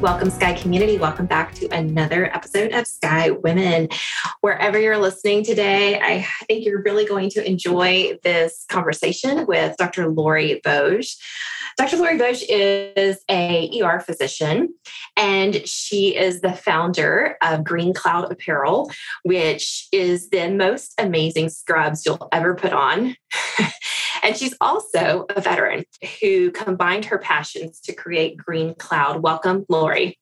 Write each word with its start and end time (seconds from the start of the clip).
Welcome, 0.00 0.30
Sky 0.30 0.54
community. 0.54 0.96
Welcome 0.96 1.26
back 1.26 1.52
to 1.56 1.68
another 1.76 2.34
episode 2.34 2.72
of 2.72 2.86
Sky 2.86 3.32
Women. 3.32 3.90
Wherever 4.40 4.80
you're 4.80 4.96
listening 4.96 5.44
today, 5.44 6.00
I 6.00 6.26
think 6.46 6.64
you're 6.64 6.80
really 6.80 7.04
going 7.04 7.28
to 7.30 7.46
enjoy 7.46 8.18
this 8.22 8.64
conversation 8.70 9.44
with 9.44 9.76
Dr. 9.76 10.08
Lori 10.08 10.62
Boge. 10.64 11.16
Dr. 11.76 11.98
Lori 11.98 12.18
Boge 12.18 12.42
is 12.48 13.18
a 13.30 13.82
ER 13.82 14.00
physician, 14.00 14.74
and 15.18 15.68
she 15.68 16.16
is 16.16 16.40
the 16.40 16.54
founder 16.54 17.36
of 17.42 17.62
Green 17.62 17.92
Cloud 17.92 18.32
Apparel, 18.32 18.90
which 19.24 19.86
is 19.92 20.30
the 20.30 20.48
most 20.50 20.94
amazing 20.96 21.50
scrubs 21.50 22.06
you'll 22.06 22.28
ever 22.32 22.54
put 22.54 22.72
on. 22.72 23.16
And 24.22 24.36
she's 24.36 24.54
also 24.60 25.26
a 25.34 25.40
veteran 25.40 25.84
who 26.20 26.50
combined 26.50 27.06
her 27.06 27.18
passions 27.18 27.80
to 27.80 27.92
create 27.92 28.36
Green 28.36 28.74
Cloud. 28.74 29.22
Welcome, 29.22 29.64
Lori. 29.68 30.18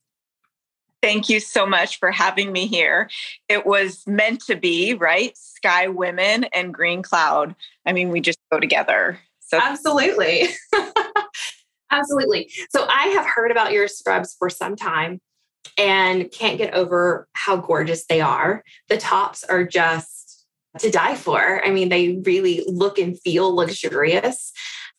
Thank 1.00 1.28
you 1.28 1.38
so 1.38 1.64
much 1.64 1.98
for 1.98 2.10
having 2.10 2.50
me 2.50 2.66
here. 2.66 3.08
It 3.48 3.64
was 3.64 4.04
meant 4.06 4.44
to 4.46 4.56
be, 4.56 4.94
right? 4.94 5.36
Sky 5.36 5.88
Women 5.88 6.44
and 6.44 6.74
Green 6.74 7.02
Cloud. 7.02 7.54
I 7.86 7.92
mean, 7.92 8.10
we 8.10 8.20
just 8.20 8.38
go 8.50 8.58
together. 8.58 9.18
So 9.40 9.58
absolutely. 9.62 10.48
absolutely. 11.90 12.50
So 12.70 12.86
I 12.88 13.04
have 13.08 13.26
heard 13.26 13.50
about 13.50 13.72
your 13.72 13.86
scrubs 13.86 14.34
for 14.38 14.50
some 14.50 14.74
time 14.74 15.20
and 15.78 16.30
can't 16.32 16.58
get 16.58 16.74
over 16.74 17.28
how 17.32 17.56
gorgeous 17.56 18.04
they 18.06 18.20
are. 18.20 18.64
The 18.88 18.98
tops 18.98 19.44
are 19.44 19.64
just 19.64 20.17
to 20.80 20.90
die 20.90 21.14
for. 21.14 21.64
I 21.64 21.70
mean, 21.70 21.88
they 21.88 22.20
really 22.24 22.64
look 22.66 22.98
and 22.98 23.18
feel 23.20 23.54
luxurious. 23.54 24.52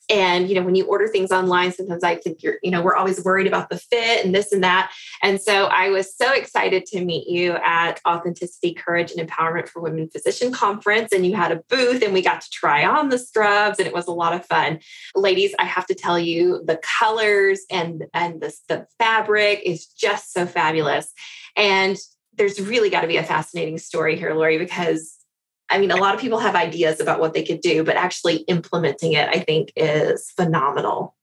And, 0.09 0.49
you 0.49 0.55
know, 0.55 0.63
when 0.63 0.73
you 0.73 0.85
order 0.85 1.07
things 1.07 1.31
online, 1.31 1.71
sometimes 1.71 2.03
I 2.03 2.15
think 2.15 2.41
you're, 2.41 2.55
you 2.63 2.71
know, 2.71 2.81
we're 2.81 2.95
always 2.95 3.23
worried 3.23 3.45
about 3.45 3.69
the 3.69 3.77
fit 3.77 4.25
and 4.25 4.33
this 4.33 4.51
and 4.51 4.63
that. 4.63 4.91
And 5.21 5.39
so 5.39 5.65
I 5.65 5.89
was 5.89 6.15
so 6.15 6.33
excited 6.33 6.87
to 6.87 7.05
meet 7.05 7.27
you 7.27 7.51
at 7.63 8.01
Authenticity, 8.07 8.73
Courage, 8.73 9.11
and 9.11 9.29
Empowerment 9.29 9.69
for 9.69 9.83
Women 9.83 10.09
Physician 10.09 10.51
Conference. 10.51 11.11
And 11.13 11.27
you 11.27 11.35
had 11.35 11.51
a 11.51 11.61
booth 11.69 12.01
and 12.01 12.13
we 12.13 12.23
got 12.23 12.41
to 12.41 12.49
try 12.49 12.85
on 12.85 13.09
the 13.09 13.19
scrubs 13.19 13.77
and 13.77 13.87
it 13.87 13.93
was 13.93 14.07
a 14.07 14.11
lot 14.11 14.33
of 14.33 14.43
fun. 14.47 14.79
Ladies, 15.13 15.53
I 15.59 15.65
have 15.65 15.85
to 15.85 15.95
tell 15.95 16.17
you, 16.17 16.63
the 16.65 16.77
colors 16.77 17.61
and, 17.69 18.05
and 18.13 18.41
the, 18.41 18.51
the 18.67 18.87
fabric 18.97 19.61
is 19.63 19.85
just 19.85 20.33
so 20.33 20.47
fabulous. 20.47 21.13
And 21.55 21.97
there's 22.35 22.59
really 22.59 22.89
got 22.89 23.01
to 23.01 23.07
be 23.07 23.17
a 23.17 23.23
fascinating 23.23 23.77
story 23.77 24.15
here, 24.15 24.33
Lori, 24.33 24.57
because 24.57 25.18
I 25.69 25.77
mean, 25.77 25.91
a 25.91 25.97
lot 25.97 26.15
of 26.15 26.21
people 26.21 26.39
have 26.39 26.55
ideas 26.55 26.99
about 26.99 27.19
what 27.19 27.33
they 27.33 27.43
could 27.43 27.61
do, 27.61 27.83
but 27.83 27.95
actually 27.95 28.37
implementing 28.47 29.13
it, 29.13 29.29
I 29.29 29.39
think, 29.39 29.71
is 29.75 30.31
phenomenal. 30.31 31.15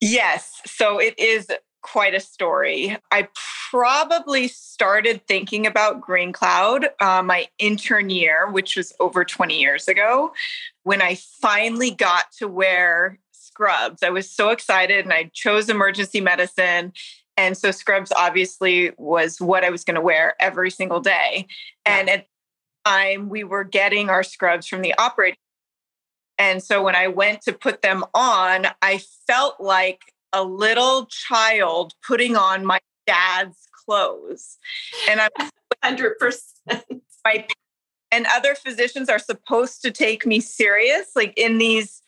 Yes. 0.00 0.60
So 0.66 0.98
it 0.98 1.18
is 1.18 1.48
quite 1.82 2.14
a 2.14 2.20
story. 2.20 2.96
I 3.10 3.28
probably 3.70 4.48
started 4.48 5.26
thinking 5.26 5.66
about 5.66 6.00
Green 6.00 6.32
Cloud 6.32 6.88
uh, 7.00 7.22
my 7.22 7.48
intern 7.58 8.10
year, 8.10 8.50
which 8.50 8.76
was 8.76 8.92
over 9.00 9.24
20 9.24 9.58
years 9.58 9.88
ago, 9.88 10.32
when 10.84 11.02
I 11.02 11.16
finally 11.40 11.90
got 11.90 12.30
to 12.38 12.48
wear 12.48 13.18
scrubs. 13.32 14.02
I 14.02 14.10
was 14.10 14.30
so 14.30 14.50
excited 14.50 15.04
and 15.04 15.12
I 15.12 15.30
chose 15.34 15.68
emergency 15.68 16.20
medicine. 16.20 16.92
And 17.36 17.56
so 17.56 17.70
scrubs 17.70 18.12
obviously 18.12 18.92
was 18.98 19.40
what 19.40 19.64
I 19.64 19.70
was 19.70 19.84
going 19.84 19.96
to 19.96 20.00
wear 20.00 20.34
every 20.40 20.70
single 20.70 21.00
day. 21.00 21.46
And 21.84 22.08
at 22.08 22.26
time 22.88 23.28
we 23.28 23.44
were 23.44 23.64
getting 23.64 24.08
our 24.10 24.22
scrubs 24.22 24.66
from 24.66 24.82
the 24.82 24.94
operating. 24.98 25.36
And 26.38 26.62
so 26.62 26.82
when 26.82 26.94
I 26.94 27.08
went 27.08 27.42
to 27.42 27.52
put 27.52 27.82
them 27.82 28.04
on, 28.14 28.66
I 28.80 29.00
felt 29.26 29.60
like 29.60 30.00
a 30.32 30.44
little 30.44 31.06
child 31.06 31.94
putting 32.06 32.36
on 32.36 32.64
my 32.64 32.78
dad's 33.06 33.68
clothes. 33.84 34.58
And 35.10 35.20
I'm 35.20 35.30
100%. 35.84 36.12
My, 37.24 37.46
and 38.12 38.26
other 38.32 38.54
physicians 38.54 39.08
are 39.08 39.18
supposed 39.18 39.82
to 39.82 39.90
take 39.90 40.24
me 40.24 40.40
serious, 40.40 41.10
like 41.16 41.34
in 41.36 41.58
these 41.58 42.02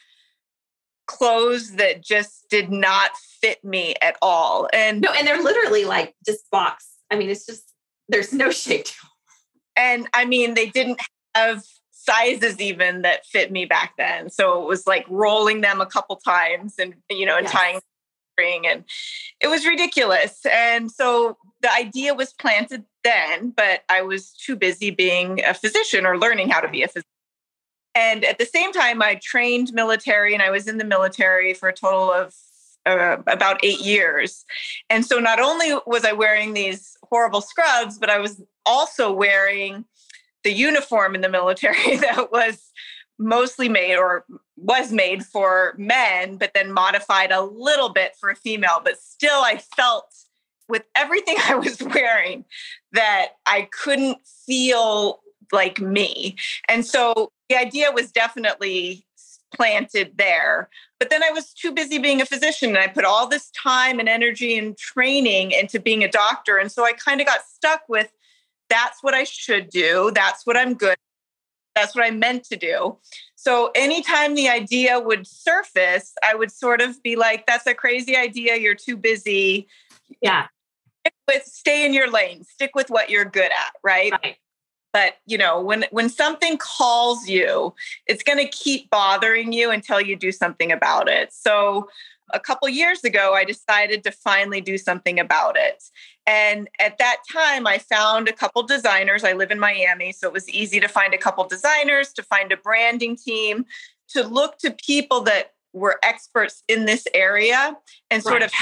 clothes 1.06 1.72
that 1.72 2.02
just 2.02 2.48
did 2.48 2.70
not 2.70 3.10
fit 3.40 3.62
me 3.64 3.94
at 4.00 4.16
all. 4.22 4.68
And 4.72 5.00
no, 5.00 5.12
and 5.12 5.26
they're 5.26 5.42
literally 5.42 5.84
like 5.84 6.14
just 6.24 6.48
box. 6.50 6.88
I 7.10 7.16
mean, 7.16 7.30
it's 7.30 7.46
just 7.46 7.74
there's 8.08 8.32
no 8.32 8.50
shape 8.52 8.84
to 8.84 8.94
and 9.80 10.08
I 10.12 10.26
mean, 10.26 10.54
they 10.54 10.68
didn't 10.68 11.00
have 11.34 11.64
sizes 11.90 12.60
even 12.60 13.02
that 13.02 13.24
fit 13.24 13.50
me 13.50 13.64
back 13.64 13.94
then. 13.96 14.28
So 14.28 14.62
it 14.62 14.68
was 14.68 14.86
like 14.86 15.06
rolling 15.08 15.62
them 15.62 15.80
a 15.80 15.86
couple 15.86 16.16
times 16.16 16.74
and, 16.78 16.94
you 17.08 17.24
know, 17.24 17.36
and 17.36 17.44
yes. 17.44 17.52
tying 17.52 17.80
string 18.34 18.66
and 18.66 18.84
it 19.40 19.48
was 19.48 19.66
ridiculous. 19.66 20.44
And 20.44 20.90
so 20.90 21.38
the 21.62 21.72
idea 21.72 22.14
was 22.14 22.32
planted 22.34 22.84
then, 23.04 23.50
but 23.50 23.80
I 23.88 24.02
was 24.02 24.32
too 24.32 24.54
busy 24.54 24.90
being 24.90 25.42
a 25.44 25.54
physician 25.54 26.04
or 26.04 26.18
learning 26.18 26.50
how 26.50 26.60
to 26.60 26.68
be 26.68 26.82
a 26.82 26.88
physician. 26.88 27.06
And 27.94 28.24
at 28.24 28.38
the 28.38 28.46
same 28.46 28.72
time, 28.72 29.02
I 29.02 29.18
trained 29.22 29.72
military 29.72 30.34
and 30.34 30.42
I 30.42 30.50
was 30.50 30.68
in 30.68 30.78
the 30.78 30.84
military 30.84 31.54
for 31.54 31.68
a 31.68 31.72
total 31.72 32.12
of 32.12 32.34
uh, 32.86 33.18
about 33.26 33.62
eight 33.64 33.80
years. 33.80 34.44
And 34.88 35.04
so 35.04 35.18
not 35.18 35.40
only 35.40 35.78
was 35.86 36.04
I 36.04 36.12
wearing 36.12 36.54
these 36.54 36.96
horrible 37.02 37.40
scrubs, 37.40 37.98
but 37.98 38.10
I 38.10 38.18
was 38.18 38.42
also 38.66 39.12
wearing 39.12 39.84
the 40.44 40.52
uniform 40.52 41.14
in 41.14 41.20
the 41.20 41.28
military 41.28 41.96
that 41.96 42.32
was 42.32 42.70
mostly 43.18 43.68
made 43.68 43.96
or 43.96 44.24
was 44.56 44.92
made 44.92 45.24
for 45.24 45.74
men, 45.76 46.36
but 46.36 46.52
then 46.54 46.72
modified 46.72 47.30
a 47.30 47.42
little 47.42 47.90
bit 47.90 48.16
for 48.18 48.30
a 48.30 48.36
female. 48.36 48.80
But 48.82 48.98
still, 48.98 49.42
I 49.42 49.60
felt 49.76 50.06
with 50.68 50.84
everything 50.96 51.36
I 51.44 51.56
was 51.56 51.82
wearing 51.82 52.44
that 52.92 53.32
I 53.46 53.68
couldn't 53.70 54.18
feel 54.46 55.20
like 55.52 55.80
me. 55.80 56.36
And 56.68 56.86
so 56.86 57.32
the 57.48 57.56
idea 57.56 57.90
was 57.90 58.12
definitely 58.12 59.04
planted 59.54 60.12
there. 60.16 60.68
But 60.98 61.10
then 61.10 61.22
I 61.22 61.30
was 61.30 61.52
too 61.52 61.72
busy 61.72 61.98
being 61.98 62.20
a 62.20 62.26
physician 62.26 62.70
and 62.70 62.78
I 62.78 62.86
put 62.86 63.04
all 63.04 63.26
this 63.26 63.50
time 63.50 63.98
and 63.98 64.08
energy 64.08 64.58
and 64.58 64.76
training 64.76 65.52
into 65.52 65.80
being 65.80 66.04
a 66.04 66.10
doctor. 66.10 66.58
And 66.58 66.70
so 66.70 66.84
I 66.84 66.92
kind 66.92 67.20
of 67.20 67.26
got 67.26 67.42
stuck 67.42 67.82
with 67.88 68.10
that's 68.68 69.02
what 69.02 69.14
I 69.14 69.24
should 69.24 69.68
do. 69.70 70.12
That's 70.14 70.46
what 70.46 70.56
I'm 70.56 70.74
good. 70.74 70.92
At. 70.92 70.98
That's 71.74 71.94
what 71.94 72.04
I 72.04 72.10
meant 72.10 72.44
to 72.44 72.56
do. 72.56 72.98
So 73.36 73.70
anytime 73.74 74.34
the 74.34 74.48
idea 74.48 74.98
would 75.00 75.26
surface, 75.26 76.12
I 76.22 76.34
would 76.34 76.52
sort 76.52 76.80
of 76.80 77.02
be 77.02 77.16
like, 77.16 77.46
that's 77.46 77.66
a 77.66 77.74
crazy 77.74 78.16
idea. 78.16 78.56
You're 78.56 78.74
too 78.74 78.96
busy. 78.96 79.68
Yeah. 80.20 80.46
Stick 81.00 81.14
with 81.26 81.44
stay 81.44 81.86
in 81.86 81.94
your 81.94 82.10
lane. 82.10 82.44
Stick 82.44 82.72
with 82.74 82.90
what 82.90 83.08
you're 83.08 83.24
good 83.24 83.50
at, 83.50 83.72
right? 83.82 84.12
right 84.12 84.36
but 84.92 85.14
you 85.26 85.38
know 85.38 85.60
when 85.60 85.84
when 85.90 86.08
something 86.08 86.56
calls 86.58 87.28
you 87.28 87.74
it's 88.06 88.22
going 88.22 88.38
to 88.38 88.48
keep 88.48 88.90
bothering 88.90 89.52
you 89.52 89.70
until 89.70 90.00
you 90.00 90.16
do 90.16 90.32
something 90.32 90.72
about 90.72 91.08
it. 91.08 91.32
So 91.32 91.88
a 92.32 92.38
couple 92.38 92.68
years 92.68 93.02
ago 93.02 93.34
i 93.34 93.44
decided 93.44 94.04
to 94.04 94.12
finally 94.12 94.60
do 94.60 94.78
something 94.78 95.18
about 95.18 95.56
it. 95.56 95.82
And 96.26 96.68
at 96.78 96.98
that 96.98 97.18
time 97.32 97.66
i 97.66 97.78
found 97.78 98.28
a 98.28 98.32
couple 98.32 98.62
designers. 98.62 99.24
I 99.24 99.32
live 99.32 99.50
in 99.50 99.58
miami 99.58 100.12
so 100.12 100.26
it 100.28 100.32
was 100.32 100.48
easy 100.48 100.80
to 100.80 100.88
find 100.88 101.14
a 101.14 101.18
couple 101.18 101.44
designers 101.44 102.12
to 102.14 102.22
find 102.22 102.52
a 102.52 102.56
branding 102.56 103.16
team 103.16 103.64
to 104.08 104.26
look 104.26 104.58
to 104.58 104.70
people 104.72 105.22
that 105.22 105.52
were 105.72 105.98
experts 106.02 106.64
in 106.68 106.84
this 106.84 107.06
area 107.14 107.76
and 108.10 108.22
sort 108.22 108.40
right. 108.40 108.44
of 108.44 108.52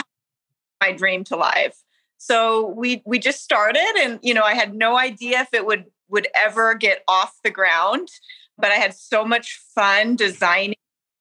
my 0.81 0.93
dream 0.93 1.25
to 1.25 1.37
life. 1.37 1.83
So 2.19 2.69
we 2.69 3.03
we 3.07 3.19
just 3.19 3.43
started 3.43 3.95
and 3.99 4.19
you 4.23 4.35
know 4.35 4.43
i 4.43 4.55
had 4.55 4.75
no 4.75 4.99
idea 4.99 5.41
if 5.41 5.49
it 5.53 5.65
would 5.65 5.85
would 6.09 6.29
ever 6.35 6.75
get 6.75 7.03
off 7.09 7.39
the 7.45 7.51
ground. 7.51 8.09
But 8.57 8.73
I 8.73 8.77
had 8.77 8.95
so 8.95 9.25
much 9.25 9.61
fun 9.75 10.17
designing 10.17 10.77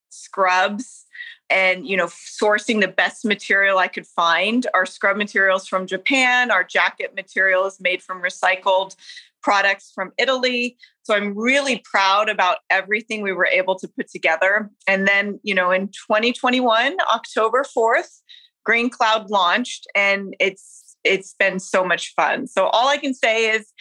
scrubs 0.10 1.06
and 1.50 1.88
you 1.88 1.96
know 1.96 2.08
sourcing 2.08 2.82
the 2.82 2.88
best 2.88 3.26
material 3.26 3.78
i 3.78 3.88
could 3.88 4.08
find. 4.08 4.68
Our 4.74 4.86
scrub 4.86 5.18
materials 5.18 5.68
from 5.68 5.88
japan 5.88 6.52
our 6.52 6.64
jacket 6.64 7.14
material 7.16 7.66
is 7.66 7.80
made 7.80 8.02
from 8.02 8.22
recycled 8.22 8.96
products 9.42 9.92
from 9.94 10.12
italy. 10.18 10.78
So 11.04 11.16
i'm 11.16 11.38
really 11.38 11.82
proud 11.86 12.30
about 12.30 12.58
everything 12.70 13.22
we 13.22 13.34
were 13.34 13.46
able 13.46 13.76
to 13.80 13.88
put 13.88 14.10
together. 14.10 14.70
And 14.88 15.08
then 15.08 15.40
you 15.44 15.56
know 15.56 15.72
in 15.72 15.88
2021 15.88 16.98
october 17.14 17.64
4th 17.64 18.22
green 18.66 18.90
cloud 18.90 19.30
launched 19.30 19.88
and 19.96 20.36
it's 20.40 20.98
it's 21.04 21.36
been 21.40 21.60
so 21.60 21.86
much 21.86 22.14
fun. 22.16 22.48
So 22.48 22.68
all 22.68 22.90
i 22.90 22.98
can 22.98 23.14
say 23.14 23.52
is 23.52 23.72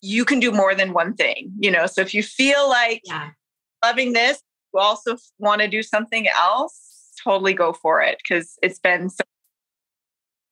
you 0.00 0.24
can 0.24 0.40
do 0.40 0.50
more 0.52 0.74
than 0.74 0.92
one 0.92 1.14
thing, 1.14 1.52
you 1.58 1.70
know. 1.70 1.86
So 1.86 2.00
if 2.00 2.14
you 2.14 2.22
feel 2.22 2.68
like 2.68 3.02
yeah. 3.04 3.30
loving 3.84 4.12
this, 4.12 4.42
you 4.72 4.80
also 4.80 5.16
want 5.38 5.60
to 5.60 5.68
do 5.68 5.82
something 5.82 6.26
else, 6.28 7.12
totally 7.22 7.54
go 7.54 7.72
for 7.72 8.00
it 8.00 8.18
because 8.18 8.58
it's 8.62 8.78
been 8.78 9.08
so 9.10 9.22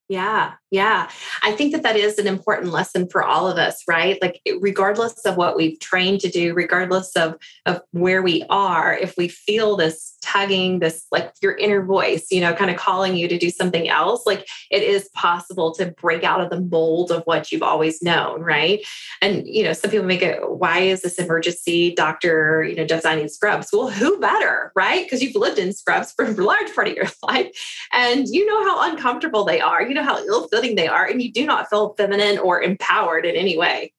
yeah, 0.08 0.54
yeah. 0.70 1.08
I 1.42 1.52
think 1.52 1.72
that 1.72 1.82
that 1.82 1.96
is 1.96 2.18
an 2.18 2.26
important 2.26 2.72
lesson 2.72 3.08
for 3.08 3.24
all 3.24 3.48
of 3.48 3.56
us, 3.56 3.82
right? 3.88 4.20
Like, 4.20 4.42
regardless 4.60 5.24
of 5.24 5.36
what 5.36 5.56
we've 5.56 5.78
trained 5.80 6.20
to 6.20 6.28
do, 6.28 6.52
regardless 6.52 7.16
of, 7.16 7.36
of 7.64 7.80
where 7.92 8.22
we 8.22 8.44
are, 8.50 8.94
if 8.94 9.14
we 9.16 9.28
feel 9.28 9.76
this 9.76 10.16
tugging, 10.20 10.80
this 10.80 11.06
like 11.10 11.32
your 11.40 11.56
inner 11.56 11.82
voice, 11.82 12.26
you 12.30 12.40
know, 12.40 12.52
kind 12.52 12.70
of 12.70 12.76
calling 12.76 13.16
you 13.16 13.28
to 13.28 13.38
do 13.38 13.48
something 13.48 13.88
else, 13.88 14.26
like 14.26 14.46
it 14.70 14.82
is 14.82 15.08
possible 15.14 15.72
to 15.74 15.86
break 15.86 16.22
out 16.22 16.42
of 16.42 16.50
the 16.50 16.60
mold 16.60 17.10
of 17.10 17.22
what 17.24 17.50
you've 17.50 17.62
always 17.62 18.02
known, 18.02 18.42
right? 18.42 18.84
And, 19.22 19.46
you 19.46 19.64
know, 19.64 19.72
some 19.72 19.90
people 19.90 20.06
make 20.06 20.22
it, 20.22 20.38
why 20.50 20.80
is 20.80 21.00
this 21.00 21.18
emergency 21.18 21.94
doctor, 21.94 22.62
you 22.62 22.76
know, 22.76 22.86
designing 22.86 23.28
scrubs? 23.28 23.70
Well, 23.72 23.88
who 23.88 24.20
better, 24.20 24.70
right? 24.74 25.04
Because 25.04 25.22
you've 25.22 25.34
lived 25.34 25.58
in 25.58 25.72
scrubs 25.72 26.12
for 26.12 26.26
a 26.26 26.30
large 26.32 26.74
part 26.74 26.88
of 26.88 26.94
your 26.94 27.06
life 27.22 27.48
and 27.92 28.26
you 28.28 28.44
know 28.44 28.64
how 28.64 28.90
uncomfortable 28.90 29.44
they 29.44 29.60
are. 29.60 29.82
You 29.82 29.94
know 29.94 30.02
how 30.02 30.22
they 30.60 30.88
are 30.88 31.06
and 31.06 31.22
you 31.22 31.32
do 31.32 31.46
not 31.46 31.68
feel 31.68 31.94
feminine 31.96 32.38
or 32.38 32.62
empowered 32.62 33.24
in 33.24 33.36
any 33.36 33.56
way. 33.56 33.92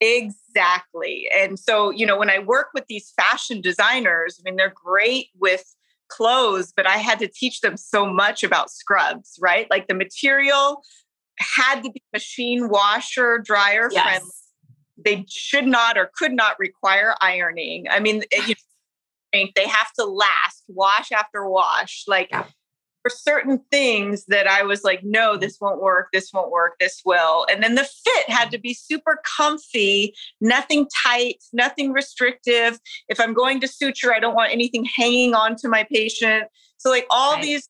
Exactly. 0.00 1.28
And 1.34 1.58
so 1.58 1.90
you 1.90 2.04
know 2.04 2.18
when 2.18 2.30
i 2.30 2.38
work 2.38 2.68
with 2.74 2.86
these 2.86 3.12
fashion 3.16 3.60
designers 3.60 4.38
i 4.38 4.42
mean 4.44 4.56
they're 4.56 4.72
great 4.74 5.28
with 5.38 5.74
clothes 6.08 6.72
but 6.76 6.86
i 6.86 6.98
had 6.98 7.18
to 7.18 7.26
teach 7.26 7.60
them 7.60 7.76
so 7.76 8.06
much 8.06 8.44
about 8.44 8.70
scrubs 8.70 9.38
right? 9.40 9.66
Like 9.70 9.88
the 9.88 9.94
material 9.94 10.82
had 11.38 11.82
to 11.82 11.90
be 11.90 12.02
machine 12.12 12.68
washer 12.68 13.38
dryer 13.38 13.88
yes. 13.90 14.02
friendly. 14.02 14.30
They 15.04 15.26
should 15.28 15.66
not 15.66 15.98
or 15.98 16.10
could 16.16 16.32
not 16.32 16.58
require 16.58 17.14
ironing. 17.20 17.86
I 17.90 18.00
mean 18.00 18.22
eh, 18.32 18.42
you 18.46 18.54
know, 19.34 19.46
they 19.54 19.66
have 19.66 19.92
to 19.98 20.04
last 20.04 20.64
wash 20.68 21.12
after 21.12 21.48
wash. 21.48 22.04
Like 22.06 22.28
yeah 22.30 22.44
certain 23.08 23.60
things 23.70 24.24
that 24.26 24.46
I 24.46 24.62
was 24.62 24.84
like, 24.84 25.02
no, 25.02 25.36
mm. 25.36 25.40
this 25.40 25.58
won't 25.60 25.80
work, 25.80 26.08
this 26.12 26.32
won't 26.32 26.50
work, 26.50 26.74
this 26.80 27.02
will. 27.04 27.46
And 27.50 27.62
then 27.62 27.74
the 27.74 27.84
fit 27.84 28.28
had 28.28 28.50
to 28.52 28.58
mm. 28.58 28.62
be 28.62 28.74
super 28.74 29.20
comfy, 29.36 30.14
nothing 30.40 30.86
tight, 31.04 31.42
nothing 31.52 31.92
restrictive. 31.92 32.78
If 33.08 33.20
I'm 33.20 33.34
going 33.34 33.60
to 33.60 33.68
suture, 33.68 34.14
I 34.14 34.20
don't 34.20 34.34
want 34.34 34.52
anything 34.52 34.84
hanging 34.84 35.34
on 35.34 35.56
to 35.56 35.68
my 35.68 35.86
patient. 35.90 36.44
So, 36.78 36.90
like, 36.90 37.06
all 37.10 37.34
right. 37.34 37.42
these 37.42 37.68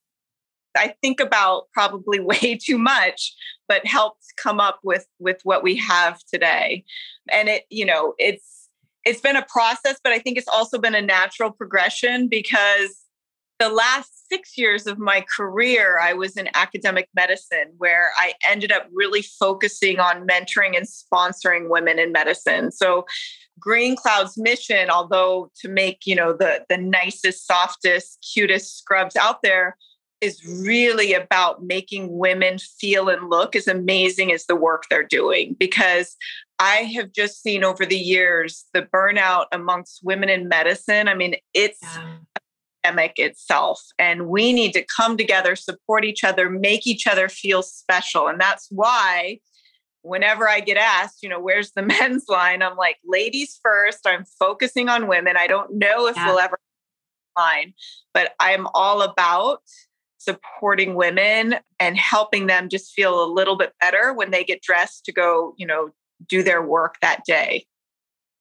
I 0.76 0.94
think 1.00 1.20
about 1.20 1.64
probably 1.72 2.20
way 2.20 2.58
too 2.60 2.78
much, 2.78 3.34
but 3.68 3.86
helped 3.86 4.24
come 4.36 4.60
up 4.60 4.80
with 4.82 5.06
with 5.18 5.40
what 5.44 5.62
we 5.62 5.76
have 5.76 6.20
today. 6.32 6.84
And 7.30 7.48
it, 7.48 7.64
you 7.70 7.84
know, 7.84 8.14
it's 8.18 8.68
it's 9.04 9.20
been 9.20 9.36
a 9.36 9.46
process, 9.48 9.98
but 10.02 10.12
I 10.12 10.18
think 10.18 10.36
it's 10.36 10.48
also 10.48 10.78
been 10.78 10.94
a 10.94 11.02
natural 11.02 11.50
progression 11.50 12.28
because 12.28 13.05
the 13.58 13.68
last 13.68 14.28
six 14.28 14.58
years 14.58 14.86
of 14.86 14.98
my 14.98 15.24
career, 15.34 15.98
I 15.98 16.12
was 16.12 16.36
in 16.36 16.48
academic 16.54 17.08
medicine 17.14 17.72
where 17.78 18.10
I 18.16 18.34
ended 18.46 18.70
up 18.72 18.86
really 18.92 19.22
focusing 19.22 19.98
on 19.98 20.26
mentoring 20.26 20.76
and 20.76 20.86
sponsoring 20.86 21.70
women 21.70 21.98
in 21.98 22.12
medicine. 22.12 22.70
So 22.70 23.06
Green 23.58 23.96
Cloud's 23.96 24.36
mission, 24.36 24.90
although 24.90 25.50
to 25.60 25.68
make, 25.68 26.06
you 26.06 26.14
know, 26.14 26.32
the, 26.32 26.64
the 26.68 26.76
nicest, 26.76 27.46
softest, 27.46 28.26
cutest 28.34 28.78
scrubs 28.78 29.16
out 29.16 29.42
there, 29.42 29.76
is 30.20 30.44
really 30.46 31.12
about 31.12 31.62
making 31.62 32.16
women 32.16 32.58
feel 32.58 33.08
and 33.08 33.28
look 33.28 33.54
as 33.54 33.68
amazing 33.68 34.32
as 34.32 34.46
the 34.46 34.56
work 34.56 34.84
they're 34.88 35.06
doing 35.06 35.54
because 35.58 36.16
I 36.58 36.90
have 36.96 37.12
just 37.12 37.42
seen 37.42 37.62
over 37.62 37.84
the 37.84 37.98
years 37.98 38.64
the 38.72 38.82
burnout 38.82 39.44
amongst 39.52 40.02
women 40.02 40.30
in 40.30 40.48
medicine. 40.48 41.06
I 41.06 41.14
mean, 41.14 41.36
it's 41.52 41.80
yeah 41.82 42.16
pandemic 42.86 43.18
itself. 43.18 43.82
And 43.98 44.28
we 44.28 44.52
need 44.52 44.72
to 44.72 44.84
come 44.84 45.16
together, 45.16 45.56
support 45.56 46.04
each 46.04 46.24
other, 46.24 46.50
make 46.50 46.86
each 46.86 47.06
other 47.06 47.28
feel 47.28 47.62
special. 47.62 48.28
And 48.28 48.40
that's 48.40 48.68
why 48.70 49.40
whenever 50.02 50.48
I 50.48 50.60
get 50.60 50.76
asked, 50.76 51.22
you 51.22 51.28
know, 51.28 51.40
where's 51.40 51.72
the 51.72 51.82
men's 52.00 52.24
line? 52.28 52.62
I'm 52.62 52.76
like, 52.76 52.96
ladies 53.04 53.58
first. 53.62 54.06
I'm 54.06 54.24
focusing 54.38 54.88
on 54.88 55.08
women. 55.08 55.36
I 55.36 55.46
don't 55.46 55.74
know 55.74 56.06
if 56.06 56.16
yeah. 56.16 56.26
we'll 56.26 56.38
ever 56.38 56.58
line, 57.36 57.74
but 58.14 58.32
I'm 58.40 58.66
all 58.72 59.02
about 59.02 59.60
supporting 60.16 60.94
women 60.94 61.56
and 61.78 61.98
helping 61.98 62.46
them 62.46 62.70
just 62.70 62.92
feel 62.92 63.22
a 63.22 63.28
little 63.30 63.56
bit 63.56 63.74
better 63.78 64.14
when 64.14 64.30
they 64.30 64.42
get 64.42 64.62
dressed 64.62 65.04
to 65.04 65.12
go, 65.12 65.54
you 65.58 65.66
know, 65.66 65.90
do 66.28 66.42
their 66.42 66.62
work 66.62 66.94
that 67.02 67.20
day. 67.26 67.66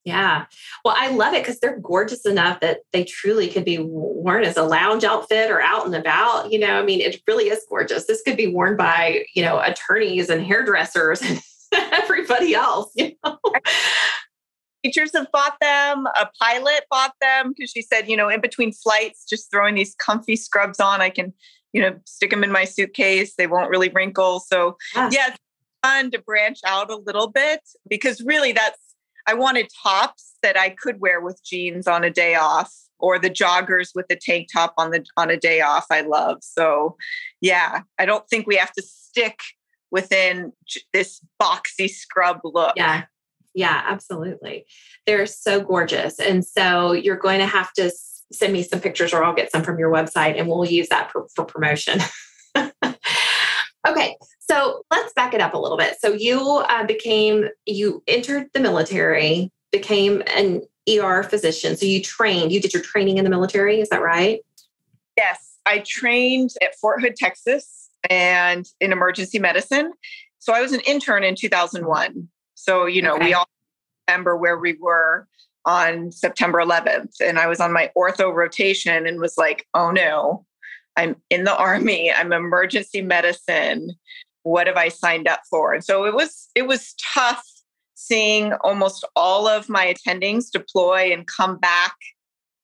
Yeah. 0.06 0.46
Well, 0.86 0.94
I 0.96 1.10
love 1.10 1.34
it 1.34 1.42
because 1.42 1.60
they're 1.60 1.80
gorgeous 1.80 2.28
enough 2.28 2.60
that 2.60 2.82
they 2.94 3.04
truly 3.04 3.48
could 3.50 3.66
be 3.66 3.80
worn 3.80 4.44
as 4.44 4.56
a 4.56 4.62
lounge 4.62 5.04
outfit 5.04 5.50
or 5.50 5.60
out 5.60 5.88
and 5.88 5.96
about. 5.96 6.52
You 6.52 6.60
know, 6.60 6.80
I 6.80 6.86
mean, 6.86 7.02
it 7.02 7.20
really 7.28 7.46
is 7.46 7.66
gorgeous. 7.68 8.06
This 8.06 8.22
could 8.22 8.38
be 8.38 8.46
worn 8.46 8.78
by, 8.78 9.26
you 9.34 9.42
know, 9.42 9.60
attorneys 9.60 10.30
and 10.30 10.46
hairdressers 10.46 11.24
and 11.24 11.42
everybody 11.74 12.54
else, 12.54 12.92
you 12.96 13.14
know. 13.24 13.40
Teachers 14.84 15.10
have 15.16 15.32
bought 15.32 15.56
them. 15.60 16.06
A 16.06 16.30
pilot 16.40 16.86
bought 16.92 17.14
them 17.20 17.54
because 17.58 17.72
she 17.72 17.82
said, 17.82 18.08
you 18.08 18.16
know, 18.16 18.30
in 18.30 18.42
between 18.42 18.72
flights, 18.74 19.26
just 19.28 19.50
throwing 19.50 19.74
these 19.74 19.96
comfy 19.96 20.36
scrubs 20.36 20.80
on, 20.80 21.02
I 21.02 21.10
can, 21.10 21.34
you 21.74 21.82
know, 21.82 22.00
stick 22.06 22.30
them 22.30 22.44
in 22.44 22.52
my 22.52 22.66
suitcase. 22.66 23.34
They 23.36 23.48
won't 23.48 23.72
really 23.72 23.90
wrinkle. 23.90 24.40
So, 24.40 24.78
yeah, 24.94 25.10
yeah 25.12 25.28
it's 25.30 25.40
fun 25.82 26.12
to 26.12 26.20
branch 26.20 26.60
out 26.64 26.92
a 26.92 26.98
little 26.98 27.32
bit 27.32 27.62
because 27.90 28.22
really 28.22 28.52
that's 28.52 28.78
I 29.28 29.34
wanted 29.34 29.70
tops 29.84 30.36
that 30.42 30.58
I 30.58 30.70
could 30.70 31.00
wear 31.00 31.22
with 31.22 31.42
jeans 31.44 31.88
on 31.88 32.04
a 32.04 32.10
day 32.10 32.36
off 32.36 32.74
or 33.00 33.20
the 33.20 33.30
joggers 33.30 33.90
with 33.94 34.08
the 34.08 34.16
tank 34.20 34.48
top 34.52 34.74
on 34.78 34.92
the 34.92 35.06
on 35.18 35.30
a 35.30 35.38
day 35.38 35.62
off 35.62 35.86
I 35.92 36.02
love. 36.02 36.38
So 36.42 36.96
yeah, 37.42 37.82
I 38.00 38.06
don't 38.06 38.28
think 38.30 38.48
we 38.48 38.56
have 38.56 38.72
to 38.74 38.82
stick 38.82 39.40
within 39.92 40.52
this 40.94 41.22
boxy 41.42 41.90
scrub 41.90 42.40
look. 42.44 42.74
Yeah. 42.76 43.04
Yeah, 43.54 43.84
absolutely. 43.86 44.66
They're 45.06 45.26
so 45.26 45.62
gorgeous. 45.62 46.20
And 46.20 46.44
so 46.44 46.92
you're 46.92 47.16
going 47.16 47.40
to 47.40 47.46
have 47.46 47.72
to 47.74 47.90
send 48.32 48.52
me 48.52 48.64
some 48.64 48.82
pictures 48.82 49.14
or 49.14 49.24
I'll 49.24 49.34
get 49.34 49.50
some 49.50 49.64
from 49.64 49.80
your 49.80 49.90
website 49.90 50.38
and 50.38 50.50
we'll 50.50 50.66
use 50.66 50.90
that 50.90 51.10
for, 51.12 51.28
for 51.34 51.46
promotion. 51.46 52.02
okay. 53.88 54.18
So 54.50 54.84
let's 54.92 55.14
back 55.14 55.34
it 55.34 55.42
up 55.42 55.54
a 55.54 55.58
little 55.58 55.78
bit. 55.78 55.98
So 56.00 56.14
you 56.14 56.40
uh, 56.70 56.86
became, 56.86 57.50
you 57.66 58.04
entered 58.08 58.48
the 58.54 58.60
military, 58.60 59.52
became 59.72 60.22
an 60.36 60.62
ER 60.90 61.24
physician. 61.24 61.76
So 61.76 61.86
you 61.86 62.02
trained, 62.02 62.52
you 62.52 62.62
did 62.62 62.74
your 62.74 62.84
training 62.84 63.18
in 63.18 63.24
the 63.24 63.30
military. 63.30 63.82
Is 63.82 63.90
that 63.90 64.02
right? 64.02 64.42
Yes. 65.18 65.58
I 65.66 65.80
trained 65.80 66.52
at 66.62 66.76
Fort 66.76 67.02
Hood, 67.02 67.16
Texas, 67.16 67.90
and 68.10 68.68
in 68.80 68.92
emergency 68.92 69.40
medicine. 69.40 69.94
So 70.38 70.54
I 70.54 70.62
was 70.62 70.74
an 70.74 70.82
intern 70.82 71.24
in 71.24 71.36
2001. 71.36 72.28
So, 72.54 72.86
you 72.86 73.02
know, 73.02 73.16
okay. 73.16 73.26
we 73.26 73.34
all 73.34 73.48
remember 74.08 74.38
where 74.38 74.60
we 74.60 74.74
were 74.74 75.28
on 75.66 76.12
September 76.12 76.60
11th. 76.60 77.16
And 77.20 77.40
I 77.40 77.48
was 77.48 77.60
on 77.60 77.74
my 77.74 77.92
ortho 77.98 78.32
rotation 78.32 79.08
and 79.08 79.20
was 79.20 79.40
like, 79.40 79.66
oh 79.74 79.90
no, 79.90 80.46
I'm 80.96 81.16
in 81.32 81.46
the 81.46 81.58
army, 81.58 82.12
I'm 82.12 82.32
emergency 82.32 83.02
medicine 83.02 83.96
what 84.46 84.68
have 84.68 84.78
I 84.78 84.90
signed 84.90 85.28
up 85.28 85.42
for? 85.50 85.74
And 85.74 85.84
so 85.84 86.06
it 86.06 86.14
was 86.14 86.50
it 86.56 86.68
was 86.68 86.94
tough 87.14 87.44
seeing 87.96 88.54
almost 88.62 89.04
all 89.16 89.48
of 89.48 89.70
my 89.70 89.94
attendings 89.94 90.52
deploy 90.52 91.12
and 91.12 91.26
come 91.26 91.58
back 91.58 91.96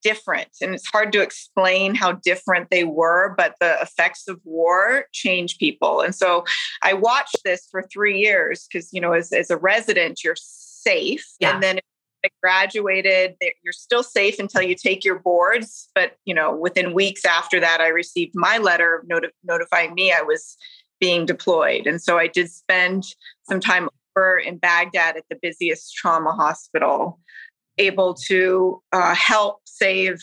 different. 0.04 0.50
And 0.62 0.74
it's 0.76 0.88
hard 0.88 1.12
to 1.14 1.22
explain 1.22 1.96
how 1.96 2.14
different 2.14 2.70
they 2.70 2.84
were, 2.84 3.34
but 3.38 3.56
the 3.60 3.80
effects 3.82 4.28
of 4.28 4.40
war 4.44 5.06
change 5.12 5.58
people. 5.58 6.02
And 6.02 6.14
so 6.14 6.44
I 6.84 6.94
watched 6.94 7.40
this 7.46 7.68
for 7.70 7.84
three 7.92 8.20
years 8.20 8.68
because, 8.72 8.92
you 8.92 9.02
know, 9.02 9.14
as, 9.14 9.32
as 9.32 9.50
a 9.50 9.58
resident, 9.58 10.24
you're 10.24 10.36
safe. 10.38 11.26
Yeah. 11.40 11.54
And 11.54 11.64
then 11.64 11.80
I 12.26 12.30
graduated, 12.42 13.36
you're 13.64 13.74
still 13.74 14.04
safe 14.04 14.38
until 14.40 14.62
you 14.62 14.76
take 14.76 15.04
your 15.06 15.20
boards. 15.20 15.90
But, 15.96 16.18
you 16.26 16.34
know, 16.34 16.56
within 16.56 16.94
weeks 16.94 17.26
after 17.26 17.60
that, 17.60 17.82
I 17.82 17.88
received 17.88 18.34
my 18.36 18.58
letter 18.58 19.06
notifying 19.44 19.94
me 19.94 20.12
I 20.12 20.22
was 20.22 20.58
being 21.02 21.26
deployed. 21.26 21.88
And 21.88 22.02
so 22.02 22.18
I 22.18 22.28
did 22.28 22.50
spend 22.50 23.04
some 23.44 23.60
time 23.60 23.90
over 24.16 24.38
in 24.38 24.58
Baghdad 24.58 25.18
at 25.18 25.24
the 25.30 25.38
busiest 25.42 25.94
trauma 25.96 26.32
hospital, 26.32 27.20
able 27.78 28.14
to 28.28 28.82
uh, 28.94 29.14
help 29.16 29.60
save 29.66 30.20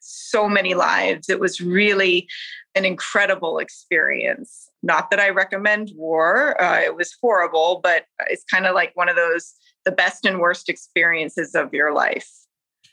so 0.00 0.48
many 0.48 0.74
lives. 0.74 1.28
It 1.28 1.38
was 1.38 1.60
really 1.60 2.26
an 2.74 2.84
incredible 2.84 3.58
experience. 3.58 4.70
Not 4.82 5.10
that 5.10 5.20
I 5.20 5.28
recommend 5.28 5.92
war, 5.94 6.60
uh, 6.60 6.80
it 6.80 6.96
was 6.96 7.14
horrible, 7.20 7.80
but 7.82 8.06
it's 8.30 8.44
kind 8.50 8.66
of 8.66 8.74
like 8.74 8.92
one 8.94 9.08
of 9.08 9.14
those 9.14 9.54
the 9.84 9.92
best 9.92 10.24
and 10.24 10.38
worst 10.38 10.68
experiences 10.68 11.54
of 11.54 11.74
your 11.74 11.92
life. 11.92 12.30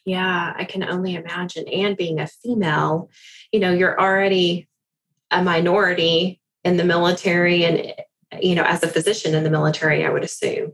Yeah, 0.06 0.53
I 0.58 0.65
can 0.65 0.84
only 0.84 1.15
imagine. 1.15 1.68
And 1.68 1.96
being 1.96 2.20
a 2.20 2.27
female, 2.27 3.10
you 3.51 3.60
know, 3.60 3.72
you're 3.72 4.00
already 4.00 4.68
a 5.29 5.44
minority 5.44 6.41
in 6.70 6.78
the 6.78 6.84
military 6.84 7.66
and 7.66 7.94
you 8.42 8.56
know 8.56 8.64
as 8.64 8.84
a 8.84 8.88
physician 8.88 9.36
in 9.36 9.44
the 9.44 9.50
military 9.50 10.06
i 10.06 10.10
would 10.10 10.24
assume 10.24 10.72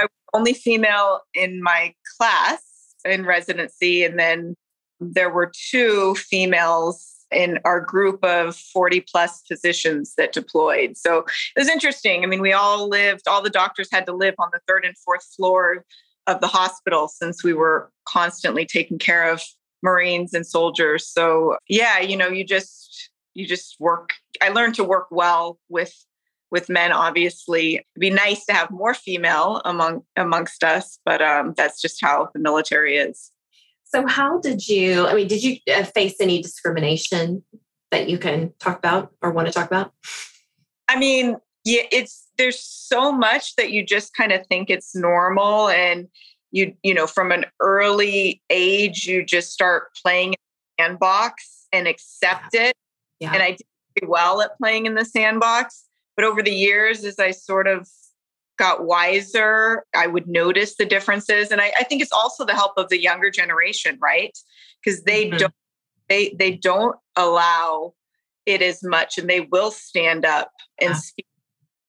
I 0.00 0.04
was 0.04 0.10
only 0.32 0.54
female 0.54 1.20
in 1.34 1.62
my 1.62 1.94
class 2.18 2.94
in 3.04 3.26
residency, 3.26 4.02
and 4.02 4.18
then 4.18 4.54
there 4.98 5.30
were 5.30 5.52
two 5.70 6.14
females 6.14 7.06
in 7.30 7.58
our 7.64 7.80
group 7.80 8.24
of 8.24 8.56
40 8.56 9.02
plus 9.02 9.42
physicians 9.46 10.14
that 10.16 10.32
deployed. 10.32 10.96
So 10.96 11.18
it 11.18 11.58
was 11.58 11.68
interesting. 11.68 12.24
I 12.24 12.26
mean, 12.26 12.40
we 12.40 12.52
all 12.52 12.88
lived, 12.88 13.28
all 13.28 13.42
the 13.42 13.50
doctors 13.50 13.88
had 13.92 14.04
to 14.06 14.12
live 14.12 14.34
on 14.38 14.48
the 14.52 14.60
third 14.66 14.84
and 14.84 14.96
fourth 14.98 15.24
floor 15.36 15.84
of 16.26 16.40
the 16.40 16.48
hospital 16.48 17.08
since 17.08 17.44
we 17.44 17.52
were 17.52 17.90
constantly 18.04 18.66
taking 18.66 18.98
care 18.98 19.30
of 19.30 19.42
Marines 19.82 20.34
and 20.34 20.46
soldiers. 20.46 21.06
So 21.06 21.56
yeah, 21.68 22.00
you 22.00 22.16
know, 22.16 22.28
you 22.28 22.44
just 22.44 22.89
you 23.34 23.46
just 23.46 23.76
work. 23.78 24.10
I 24.40 24.48
learned 24.48 24.74
to 24.76 24.84
work 24.84 25.08
well 25.10 25.58
with 25.68 25.94
with 26.50 26.68
men. 26.68 26.92
Obviously, 26.92 27.74
it'd 27.74 27.84
be 27.98 28.10
nice 28.10 28.44
to 28.46 28.52
have 28.52 28.70
more 28.70 28.94
female 28.94 29.62
among 29.64 30.02
amongst 30.16 30.64
us, 30.64 30.98
but 31.04 31.22
um, 31.22 31.54
that's 31.56 31.80
just 31.80 32.00
how 32.00 32.28
the 32.34 32.40
military 32.40 32.96
is. 32.96 33.30
So, 33.84 34.06
how 34.06 34.40
did 34.40 34.68
you? 34.68 35.06
I 35.06 35.14
mean, 35.14 35.28
did 35.28 35.42
you 35.42 35.56
uh, 35.72 35.84
face 35.84 36.16
any 36.20 36.42
discrimination 36.42 37.44
that 37.90 38.08
you 38.08 38.18
can 38.18 38.52
talk 38.60 38.78
about 38.78 39.12
or 39.22 39.30
want 39.30 39.48
to 39.48 39.52
talk 39.52 39.66
about? 39.66 39.92
I 40.88 40.98
mean, 40.98 41.36
yeah, 41.64 41.82
it's 41.92 42.28
there's 42.38 42.60
so 42.60 43.12
much 43.12 43.56
that 43.56 43.70
you 43.70 43.84
just 43.84 44.14
kind 44.14 44.32
of 44.32 44.46
think 44.46 44.70
it's 44.70 44.94
normal 44.94 45.68
and 45.68 46.08
you 46.50 46.74
you 46.82 46.94
know 46.94 47.06
from 47.06 47.30
an 47.32 47.44
early 47.60 48.42
age 48.50 49.06
you 49.06 49.24
just 49.24 49.52
start 49.52 49.94
playing 50.02 50.28
in 50.28 50.36
the 50.78 50.82
sandbox 50.84 51.66
and 51.72 51.86
accept 51.86 52.54
it 52.54 52.74
yeah. 53.20 53.32
and 53.32 53.42
i 53.42 53.50
did 53.50 53.66
pretty 53.94 54.10
well 54.10 54.40
at 54.40 54.56
playing 54.58 54.86
in 54.86 54.94
the 54.94 55.04
sandbox 55.04 55.84
but 56.16 56.24
over 56.24 56.42
the 56.42 56.52
years 56.52 57.04
as 57.04 57.18
i 57.18 57.30
sort 57.30 57.66
of 57.66 57.88
got 58.58 58.84
wiser 58.84 59.84
i 59.94 60.06
would 60.06 60.26
notice 60.26 60.76
the 60.76 60.84
differences 60.84 61.50
and 61.50 61.60
i, 61.60 61.72
I 61.78 61.84
think 61.84 62.02
it's 62.02 62.12
also 62.12 62.44
the 62.44 62.54
help 62.54 62.72
of 62.76 62.88
the 62.88 63.00
younger 63.00 63.30
generation 63.30 63.98
right 64.00 64.36
because 64.84 65.02
they 65.04 65.26
mm-hmm. 65.26 65.38
don't 65.38 65.54
they 66.08 66.34
they 66.38 66.50
don't 66.50 66.96
allow 67.16 67.94
it 68.46 68.62
as 68.62 68.82
much 68.82 69.16
and 69.18 69.30
they 69.30 69.40
will 69.40 69.70
stand 69.70 70.24
up 70.24 70.50
and 70.80 70.90
yeah. 70.90 70.96
speak 70.96 71.26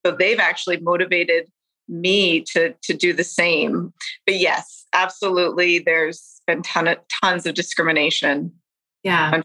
so 0.05 0.11
they've 0.11 0.39
actually 0.39 0.77
motivated 0.77 1.47
me 1.87 2.41
to 2.41 2.73
to 2.81 2.93
do 2.93 3.13
the 3.13 3.23
same. 3.23 3.93
But 4.25 4.35
yes, 4.37 4.85
absolutely, 4.93 5.79
there's 5.79 6.41
been 6.47 6.61
ton 6.63 6.87
of, 6.87 6.97
tons 7.21 7.45
of 7.45 7.53
discrimination. 7.53 8.53
Yeah. 9.03 9.41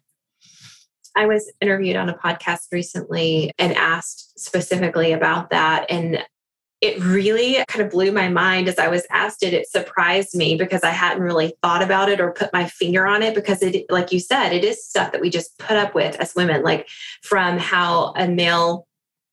I 1.17 1.27
was 1.27 1.51
interviewed 1.61 1.97
on 1.97 2.09
a 2.09 2.15
podcast 2.15 2.67
recently 2.71 3.51
and 3.59 3.75
asked 3.75 4.39
specifically 4.39 5.13
about 5.13 5.51
that. 5.51 5.87
And 5.91 6.23
it 6.83 7.03
really 7.03 7.65
kind 7.69 7.85
of 7.85 7.91
blew 7.91 8.13
my 8.13 8.29
mind 8.29 8.69
as 8.69 8.79
I 8.79 8.89
was 8.89 9.07
asked 9.11 9.43
it. 9.43 9.55
It 9.55 9.67
surprised 9.67 10.35
me 10.35 10.57
because 10.57 10.83
I 10.83 10.91
hadn't 10.91 11.23
really 11.23 11.55
thought 11.63 11.83
about 11.83 12.11
it 12.11 12.21
or 12.21 12.33
put 12.33 12.53
my 12.53 12.67
finger 12.67 13.07
on 13.07 13.23
it 13.23 13.35
because 13.35 13.63
it, 13.63 13.87
like 13.89 14.13
you 14.13 14.21
said, 14.21 14.51
it 14.53 14.63
is 14.63 14.87
stuff 14.87 15.13
that 15.13 15.23
we 15.23 15.31
just 15.31 15.59
put 15.59 15.79
up 15.79 15.95
with 15.95 16.17
as 16.17 16.35
women, 16.35 16.63
like 16.63 16.87
from 17.23 17.57
how 17.59 18.13
a 18.15 18.29
male 18.29 18.87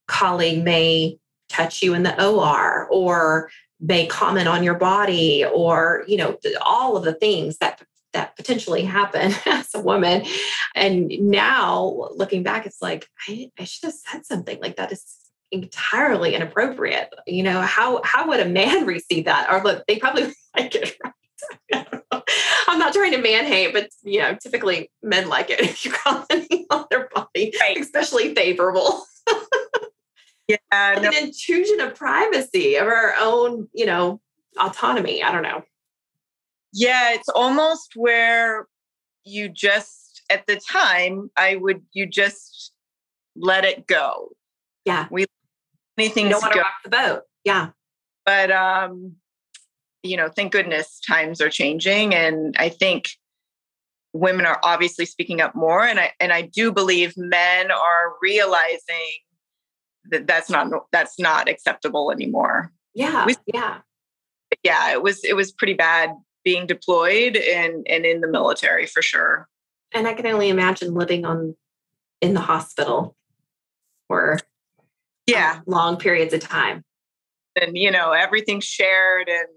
colleague 0.07 0.63
may 0.63 1.17
touch 1.49 1.83
you 1.83 1.93
in 1.93 2.03
the 2.03 2.25
OR 2.25 2.87
or 2.89 3.49
may 3.79 4.07
comment 4.07 4.47
on 4.47 4.63
your 4.63 4.75
body 4.75 5.43
or 5.45 6.03
you 6.07 6.15
know 6.15 6.37
all 6.65 6.95
of 6.95 7.03
the 7.03 7.13
things 7.13 7.57
that 7.57 7.81
that 8.13 8.35
potentially 8.35 8.83
happen 8.83 9.33
as 9.45 9.73
a 9.73 9.81
woman 9.81 10.23
and 10.75 11.09
now 11.19 12.09
looking 12.15 12.43
back 12.43 12.65
it's 12.65 12.81
like 12.81 13.07
I, 13.27 13.51
I 13.59 13.63
should 13.65 13.87
have 13.87 13.93
said 13.93 14.25
something 14.25 14.59
like 14.61 14.77
that 14.77 14.91
is 14.91 15.05
entirely 15.51 16.33
inappropriate 16.33 17.13
you 17.27 17.43
know 17.43 17.61
how 17.61 18.01
how 18.03 18.27
would 18.27 18.39
a 18.39 18.45
man 18.45 18.85
receive 18.87 19.25
that 19.25 19.51
or 19.51 19.63
look 19.63 19.85
they 19.87 19.97
probably 19.97 20.33
like 20.57 20.75
it 20.75 20.97
right 21.03 21.13
I'm 22.67 22.79
not 22.79 22.93
trying 22.93 23.11
to 23.11 23.17
man 23.17 23.45
hate, 23.45 23.73
but 23.73 23.89
you 24.01 24.19
know, 24.19 24.35
typically 24.41 24.89
men 25.01 25.27
like 25.27 25.49
it 25.49 25.59
if 25.59 25.83
you 25.83 25.91
comment 25.91 26.47
on 26.69 26.85
their 26.89 27.09
body, 27.13 27.53
right. 27.59 27.77
especially 27.77 28.33
favorable. 28.33 29.05
Yeah. 30.47 30.57
No. 30.99 31.09
an 31.09 31.13
intrusion 31.13 31.79
of 31.79 31.95
privacy 31.95 32.75
of 32.75 32.87
our 32.87 33.13
own, 33.19 33.69
you 33.73 33.85
know, 33.85 34.19
autonomy. 34.59 35.23
I 35.23 35.31
don't 35.31 35.43
know. 35.43 35.63
Yeah, 36.73 37.13
it's 37.13 37.29
almost 37.29 37.93
where 37.95 38.67
you 39.23 39.47
just 39.47 40.23
at 40.29 40.45
the 40.47 40.59
time 40.59 41.29
I 41.37 41.55
would 41.55 41.81
you 41.93 42.05
just 42.05 42.73
let 43.35 43.63
it 43.63 43.87
go. 43.87 44.29
Yeah. 44.85 45.07
We 45.11 45.25
anything 45.97 46.29
don't 46.29 46.41
want 46.41 46.53
to 46.53 46.59
rock 46.59 46.73
the 46.83 46.89
boat. 46.89 47.21
Yeah. 47.45 47.69
But 48.25 48.51
um, 48.51 49.15
you 50.01 50.17
know, 50.17 50.29
thank 50.29 50.51
goodness 50.51 50.99
times 50.99 51.41
are 51.41 51.49
changing. 51.49 52.13
And 52.13 52.55
I 52.57 52.69
think 52.69 53.09
women 54.13 54.45
are 54.45 54.59
obviously 54.63 55.05
speaking 55.05 55.41
up 55.41 55.55
more. 55.55 55.83
And 55.83 55.99
I 55.99 56.11
and 56.19 56.33
I 56.33 56.41
do 56.41 56.71
believe 56.71 57.13
men 57.17 57.71
are 57.71 58.13
realizing 58.21 59.19
that 60.09 60.27
that's 60.27 60.49
not 60.49 60.69
that's 60.91 61.19
not 61.19 61.47
acceptable 61.47 62.11
anymore. 62.11 62.71
Yeah, 62.93 63.25
we, 63.25 63.35
yeah, 63.47 63.79
yeah. 64.63 64.91
It 64.91 65.01
was 65.01 65.23
it 65.23 65.35
was 65.35 65.51
pretty 65.51 65.73
bad 65.73 66.11
being 66.43 66.67
deployed 66.67 67.35
and 67.37 67.85
and 67.87 68.05
in 68.05 68.21
the 68.21 68.27
military 68.27 68.85
for 68.85 69.01
sure. 69.01 69.47
And 69.93 70.07
I 70.07 70.13
can 70.13 70.25
only 70.27 70.49
imagine 70.49 70.93
living 70.93 71.25
on 71.25 71.55
in 72.21 72.33
the 72.33 72.41
hospital 72.41 73.15
for 74.07 74.39
yeah 75.27 75.61
long 75.65 75.97
periods 75.97 76.33
of 76.33 76.41
time. 76.41 76.83
And 77.59 77.77
you 77.77 77.91
know 77.91 78.11
everything's 78.11 78.65
shared 78.65 79.29
and 79.29 79.47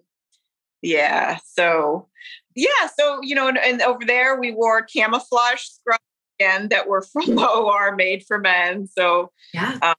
yeah 0.83 1.38
so 1.45 2.09
yeah 2.55 2.88
so 2.99 3.21
you 3.23 3.35
know 3.35 3.49
and, 3.49 3.59
and 3.59 3.81
over 3.83 4.05
there 4.05 4.38
we 4.38 4.52
wore 4.52 4.83
camouflage 4.83 5.62
scrubs 5.62 6.02
again 6.38 6.69
that 6.69 6.88
were 6.88 7.02
from 7.02 7.26
the 7.37 7.47
OR 7.47 7.95
made 7.97 8.25
for 8.26 8.38
men. 8.38 8.87
So 8.87 9.31
yeah, 9.52 9.78
um, 9.83 9.95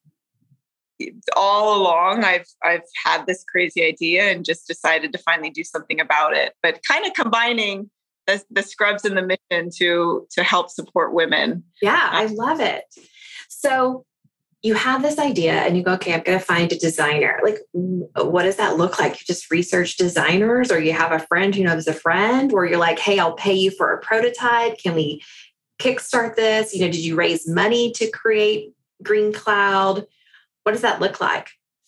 all 1.36 1.82
along 1.82 2.24
I've 2.24 2.48
I've 2.64 2.82
had 3.06 3.26
this 3.26 3.44
crazy 3.44 3.84
idea 3.84 4.24
and 4.24 4.44
just 4.44 4.68
decided 4.68 5.12
to 5.14 5.20
finally 5.20 5.50
do 5.50 5.64
something 5.64 6.00
about 6.00 6.36
it. 6.36 6.54
But 6.64 6.82
kind 6.88 7.06
of 7.06 7.14
combining 7.14 7.90
the, 8.26 8.44
the 8.50 8.64
scrubs 8.64 9.06
and 9.06 9.18
the 9.18 9.22
mission 9.22 9.70
to 9.78 10.28
to 10.32 10.44
help 10.44 10.70
support 10.70 11.14
women. 11.14 11.64
Yeah, 11.82 12.10
I 12.12 12.26
um, 12.26 12.36
love 12.36 12.60
it. 12.60 12.84
So 13.50 14.06
you 14.64 14.74
have 14.74 15.02
this 15.02 15.20
idea 15.20 15.54
and 15.54 15.78
you 15.78 15.84
go, 15.84 15.94
okay, 15.94 16.14
I'm 16.14 16.24
going 16.24 16.38
to 16.38 16.44
find 16.44 16.72
a 16.72 16.78
designer. 16.78 17.40
Like, 17.44 17.60
what 17.74 18.44
does 18.44 18.58
that 18.58 18.78
look 18.78 19.00
like? 19.00 19.14
You 19.14 19.26
just 19.26 19.52
research 19.52 19.98
designers, 19.98 20.72
or 20.72 20.80
you 20.80 20.94
have 20.94 21.12
a 21.12 21.20
friend 21.20 21.54
who 21.54 21.64
knows 21.64 21.88
a 21.88 21.94
friend, 21.94 22.52
or 22.52 22.66
you're 22.66 22.80
like, 22.80 23.00
hey, 23.00 23.20
I'll 23.20 23.36
pay 23.36 23.54
you 23.54 23.72
for 23.72 23.94
a 23.94 24.00
prototype. 24.00 24.80
Can 24.80 24.96
we 24.96 25.24
kickstart 25.80 26.36
this? 26.36 26.74
You 26.74 26.82
know, 26.82 26.92
did 26.92 27.06
you 27.06 27.16
raise 27.16 27.48
money 27.48 27.92
to 27.94 28.10
create 28.10 28.74
Green 29.04 29.32
Cloud? 29.32 30.06
What 30.68 30.74
does 30.74 30.82
that 30.82 31.00
look 31.00 31.22
like? 31.22 31.48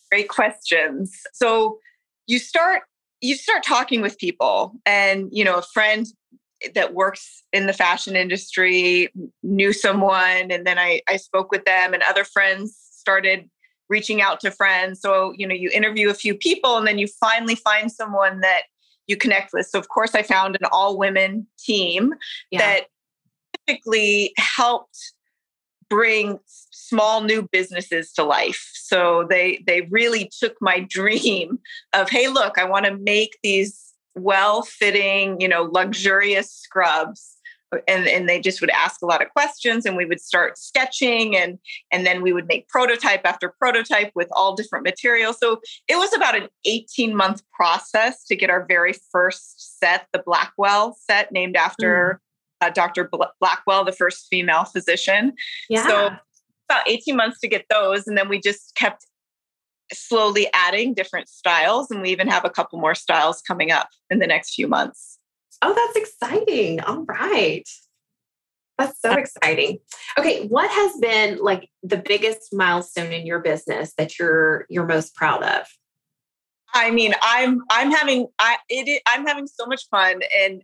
Great 0.10 0.30
questions. 0.30 1.14
So 1.34 1.80
you 2.28 2.40
start 2.40 2.84
you 3.20 3.36
start 3.36 3.62
talking 3.62 4.00
with 4.00 4.18
people 4.18 4.72
and 4.86 5.28
you 5.34 5.44
know 5.44 5.58
a 5.58 5.62
friend 5.62 6.08
that 6.76 6.94
works 6.94 7.44
in 7.52 7.68
the 7.68 7.74
fashion 7.74 8.16
industry 8.16 9.10
knew 9.44 9.74
someone 9.74 10.50
and 10.50 10.66
then 10.66 10.80
I, 10.80 11.02
I 11.10 11.18
spoke 11.18 11.52
with 11.52 11.66
them 11.66 11.94
and 11.94 12.02
other 12.04 12.24
friends 12.24 12.78
started 12.90 13.50
reaching 13.90 14.22
out 14.22 14.40
to 14.40 14.52
friends 14.52 15.02
so 15.02 15.34
you 15.36 15.46
know 15.46 15.56
you 15.56 15.70
interview 15.74 16.10
a 16.10 16.14
few 16.14 16.34
people 16.34 16.78
and 16.78 16.88
then 16.88 16.98
you 16.98 17.08
finally 17.20 17.56
find 17.56 17.92
someone 17.92 18.40
that 18.40 18.62
you 19.08 19.18
connect 19.18 19.52
with 19.52 19.68
so 19.68 19.78
of 19.78 19.90
course 19.90 20.16
i 20.16 20.22
found 20.22 20.56
an 20.56 20.70
all 20.72 20.98
women 20.98 21.46
team 21.58 22.14
yeah. 22.50 22.60
that 22.60 22.86
typically 23.68 24.32
helped 24.38 25.12
bring 25.90 26.40
small 26.48 27.22
new 27.22 27.48
businesses 27.52 28.12
to 28.14 28.24
life. 28.24 28.70
So 28.74 29.26
they 29.30 29.64
they 29.66 29.82
really 29.90 30.32
took 30.40 30.56
my 30.62 30.80
dream 30.90 31.60
of 31.94 32.10
hey 32.10 32.28
look, 32.28 32.58
I 32.58 32.66
want 32.66 32.86
to 32.86 32.98
make 32.98 33.38
these 33.44 33.86
well-fitting, 34.16 35.40
you 35.40 35.48
know, 35.48 35.64
luxurious 35.64 36.52
scrubs 36.52 37.38
and 37.88 38.08
and 38.08 38.28
they 38.28 38.40
just 38.40 38.62
would 38.62 38.70
ask 38.72 39.02
a 39.02 39.06
lot 39.06 39.22
of 39.22 39.30
questions 39.30 39.86
and 39.86 39.96
we 39.96 40.06
would 40.06 40.20
start 40.20 40.58
sketching 40.58 41.36
and 41.36 41.60
and 41.92 42.06
then 42.06 42.22
we 42.22 42.34
would 42.34 42.48
make 42.48 42.68
prototype 42.68 43.22
after 43.26 43.54
prototype 43.60 44.12
with 44.16 44.28
all 44.32 44.56
different 44.56 44.84
materials 44.84 45.38
so 45.40 45.60
it 45.88 45.96
was 45.96 46.14
about 46.14 46.36
an 46.36 46.48
18 46.66 47.16
month 47.16 47.42
process 47.54 48.26
to 48.26 48.36
get 48.36 48.50
our 48.50 48.66
very 48.68 48.94
first 49.12 49.80
set 49.80 50.08
the 50.14 50.22
blackwell 50.26 50.98
set 51.00 51.32
named 51.32 51.56
after 51.56 52.20
mm. 52.22 52.29
Uh, 52.62 52.70
dr 52.70 53.10
blackwell 53.40 53.84
the 53.84 53.92
first 53.92 54.28
female 54.30 54.66
physician 54.66 55.34
yeah. 55.70 55.88
so 55.88 56.10
about 56.70 56.88
18 56.88 57.16
months 57.16 57.40
to 57.40 57.48
get 57.48 57.66
those. 57.70 58.08
And 58.08 58.18
then 58.18 58.30
we 58.30 58.40
just 58.40 58.76
kept 58.76 59.06
slowly 59.92 60.48
adding 60.54 60.94
different 60.94 61.28
styles. 61.28 61.90
And 61.90 62.02
we 62.02 62.12
even 62.12 62.28
have 62.28 62.46
a 62.46 62.50
couple 62.50 62.80
more 62.80 62.96
styles 62.96 63.42
coming 63.42 63.72
up 63.72 63.90
in 64.10 64.20
the 64.20 64.28
next 64.28 64.54
few 64.54 64.68
months. 64.68 65.18
Oh, 65.62 65.74
that's 65.74 65.98
exciting. 65.98 66.80
All 66.82 67.04
right. 67.04 67.68
That's 68.78 69.02
so 69.02 69.12
exciting. 69.12 69.80
Okay, 70.18 70.48
what 70.48 70.72
has 70.72 70.96
been 71.02 71.38
like 71.40 71.70
the 71.84 71.98
biggest 71.98 72.54
milestone 72.54 73.12
in 73.12 73.26
your 73.26 73.40
business 73.40 73.94
that 73.98 74.18
you're 74.18 74.66
you're 74.70 74.86
most 74.86 75.16
proud 75.16 75.44
of? 75.44 75.68
I 76.74 76.90
mean, 76.90 77.14
I'm 77.22 77.62
I'm 77.70 77.92
having 77.92 78.28
I 78.40 78.56
it 78.70 79.02
I'm 79.06 79.28
having 79.28 79.48
so 79.48 79.66
much 79.66 79.86
fun 79.92 80.22
and 80.42 80.64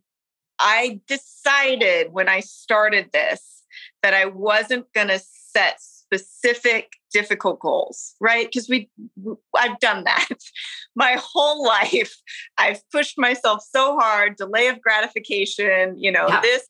I 0.59 1.01
decided 1.07 2.12
when 2.12 2.29
I 2.29 2.39
started 2.39 3.09
this 3.12 3.63
that 4.03 4.13
I 4.13 4.25
wasn't 4.25 4.91
going 4.93 5.09
to 5.09 5.19
set 5.19 5.79
specific 5.81 6.93
difficult 7.12 7.59
goals, 7.59 8.13
right? 8.21 8.47
Because 8.47 8.69
we 8.69 8.89
I've 9.55 9.79
done 9.79 10.03
that 10.03 10.27
my 10.95 11.17
whole 11.19 11.65
life. 11.65 12.15
I've 12.57 12.81
pushed 12.91 13.17
myself 13.17 13.63
so 13.67 13.97
hard, 13.97 14.35
delay 14.38 14.67
of 14.67 14.81
gratification, 14.81 15.97
you 15.97 16.12
know, 16.12 16.27
yeah. 16.27 16.41
this 16.41 16.67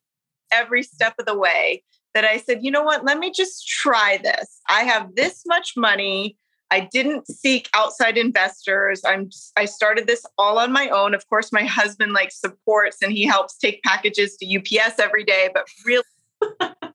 every 0.51 0.83
step 0.83 1.15
of 1.19 1.25
the 1.25 1.37
way 1.37 1.83
that 2.13 2.23
I 2.23 2.37
said, 2.37 2.59
you 2.63 2.71
know 2.71 2.83
what, 2.83 3.03
let 3.03 3.19
me 3.19 3.31
just 3.31 3.67
try 3.67 4.19
this. 4.23 4.61
I 4.69 4.83
have 4.83 5.15
this 5.15 5.43
much 5.45 5.73
money. 5.75 6.37
I 6.71 6.89
didn't 6.91 7.27
seek 7.27 7.69
outside 7.73 8.17
investors. 8.17 9.01
I'm 9.05 9.29
I 9.55 9.65
started 9.65 10.07
this 10.07 10.25
all 10.37 10.57
on 10.57 10.71
my 10.71 10.89
own. 10.89 11.13
Of 11.13 11.27
course, 11.29 11.51
my 11.51 11.63
husband 11.63 12.13
like 12.13 12.31
supports 12.31 12.97
and 13.01 13.11
he 13.11 13.25
helps 13.25 13.57
take 13.57 13.83
packages 13.83 14.37
to 14.37 14.57
UPS 14.57 14.99
every 14.99 15.23
day, 15.23 15.49
but 15.53 15.67
really 15.85 16.03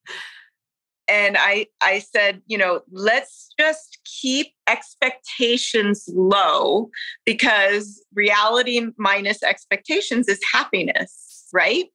and 1.08 1.36
I 1.38 1.66
I 1.80 1.98
said, 1.98 2.42
you 2.46 2.58
know, 2.58 2.80
let's 2.90 3.50
just 3.58 3.98
keep 4.04 4.48
expectations 4.68 6.08
low 6.12 6.90
because 7.24 8.04
reality 8.14 8.86
minus 8.96 9.42
expectations 9.42 10.28
is 10.28 10.40
happiness, 10.52 11.48
right? 11.52 11.86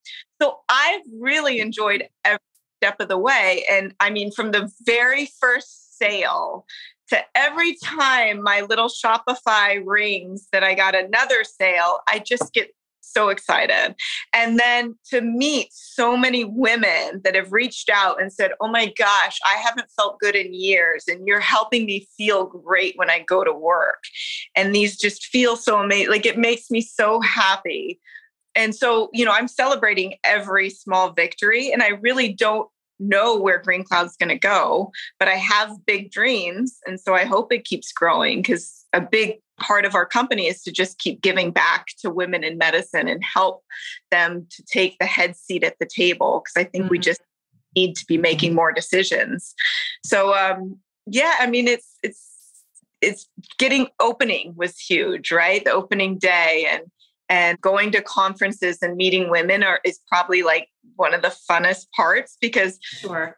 So 0.41 0.60
I've 0.70 1.01
really 1.20 1.60
enjoyed 1.60 2.08
every 2.24 2.39
step 2.82 3.00
of 3.00 3.08
the 3.08 3.17
way 3.17 3.65
and 3.70 3.94
I 4.00 4.10
mean 4.10 4.32
from 4.32 4.51
the 4.51 4.70
very 4.86 5.29
first 5.39 5.98
sale 5.98 6.65
to 7.09 7.19
every 7.35 7.75
time 7.83 8.41
my 8.41 8.62
little 8.62 8.89
Shopify 8.89 9.81
rings 9.85 10.47
that 10.51 10.63
I 10.63 10.74
got 10.74 10.95
another 10.95 11.43
sale, 11.43 12.00
I 12.07 12.19
just 12.19 12.53
get 12.53 12.69
so 13.01 13.29
excited. 13.29 13.95
And 14.33 14.59
then 14.59 14.95
to 15.12 15.21
meet 15.21 15.67
so 15.71 16.17
many 16.17 16.43
women 16.43 17.21
that 17.24 17.35
have 17.35 17.53
reached 17.53 17.89
out 17.89 18.21
and 18.21 18.31
said, 18.31 18.51
Oh 18.59 18.67
my 18.67 18.91
gosh, 18.97 19.38
I 19.45 19.53
haven't 19.55 19.91
felt 19.95 20.19
good 20.19 20.35
in 20.35 20.53
years. 20.53 21.05
And 21.07 21.27
you're 21.27 21.39
helping 21.39 21.85
me 21.85 22.07
feel 22.17 22.45
great 22.45 22.97
when 22.97 23.09
I 23.09 23.19
go 23.19 23.43
to 23.43 23.53
work. 23.53 24.03
And 24.55 24.74
these 24.74 24.97
just 24.97 25.25
feel 25.25 25.55
so 25.55 25.79
amazing. 25.79 26.09
Like 26.09 26.25
it 26.25 26.38
makes 26.38 26.69
me 26.71 26.81
so 26.81 27.21
happy. 27.21 28.00
And 28.55 28.74
so, 28.74 29.09
you 29.13 29.25
know, 29.25 29.33
I'm 29.33 29.50
celebrating 29.50 30.15
every 30.24 30.69
small 30.69 31.12
victory. 31.12 31.71
And 31.71 31.83
I 31.83 31.89
really 31.89 32.33
don't 32.33 32.69
know 32.99 33.37
where 33.37 33.61
Green 33.61 33.83
Cloud's 33.83 34.17
going 34.17 34.29
to 34.29 34.37
go, 34.37 34.91
but 35.19 35.27
I 35.27 35.35
have 35.35 35.85
big 35.85 36.11
dreams. 36.11 36.77
And 36.85 36.99
so 36.99 37.13
I 37.13 37.25
hope 37.25 37.51
it 37.51 37.65
keeps 37.65 37.91
growing 37.91 38.41
because 38.41 38.85
a 38.93 39.01
big 39.01 39.39
part 39.59 39.85
of 39.85 39.95
our 39.95 40.05
company 40.05 40.47
is 40.47 40.61
to 40.63 40.71
just 40.71 40.99
keep 40.99 41.21
giving 41.21 41.51
back 41.51 41.87
to 41.99 42.09
women 42.09 42.43
in 42.43 42.57
medicine 42.57 43.07
and 43.07 43.23
help 43.23 43.63
them 44.11 44.45
to 44.51 44.63
take 44.63 44.97
the 44.99 45.05
head 45.05 45.35
seat 45.35 45.63
at 45.63 45.77
the 45.79 45.85
table 45.85 46.43
because 46.43 46.65
I 46.65 46.69
think 46.69 46.85
mm-hmm. 46.85 46.91
we 46.91 46.99
just 46.99 47.21
need 47.75 47.95
to 47.95 48.05
be 48.05 48.17
making 48.17 48.53
more 48.53 48.71
decisions. 48.71 49.53
So 50.03 50.35
um 50.35 50.77
yeah, 51.05 51.35
I 51.39 51.47
mean 51.47 51.67
it's 51.67 51.97
it's 52.03 52.35
it's 53.01 53.29
getting 53.59 53.87
opening 53.99 54.53
was 54.55 54.79
huge, 54.79 55.31
right? 55.31 55.63
The 55.63 55.71
opening 55.71 56.17
day 56.17 56.67
and 56.69 56.83
and 57.29 57.60
going 57.62 57.91
to 57.91 58.01
conferences 58.01 58.79
and 58.82 58.96
meeting 58.96 59.29
women 59.29 59.63
are 59.63 59.79
is 59.84 60.00
probably 60.08 60.44
like 60.44 60.67
one 60.96 61.13
of 61.13 61.22
the 61.22 61.36
funnest 61.50 61.88
parts 61.96 62.38
because 62.39 62.77
sure. 62.82 63.38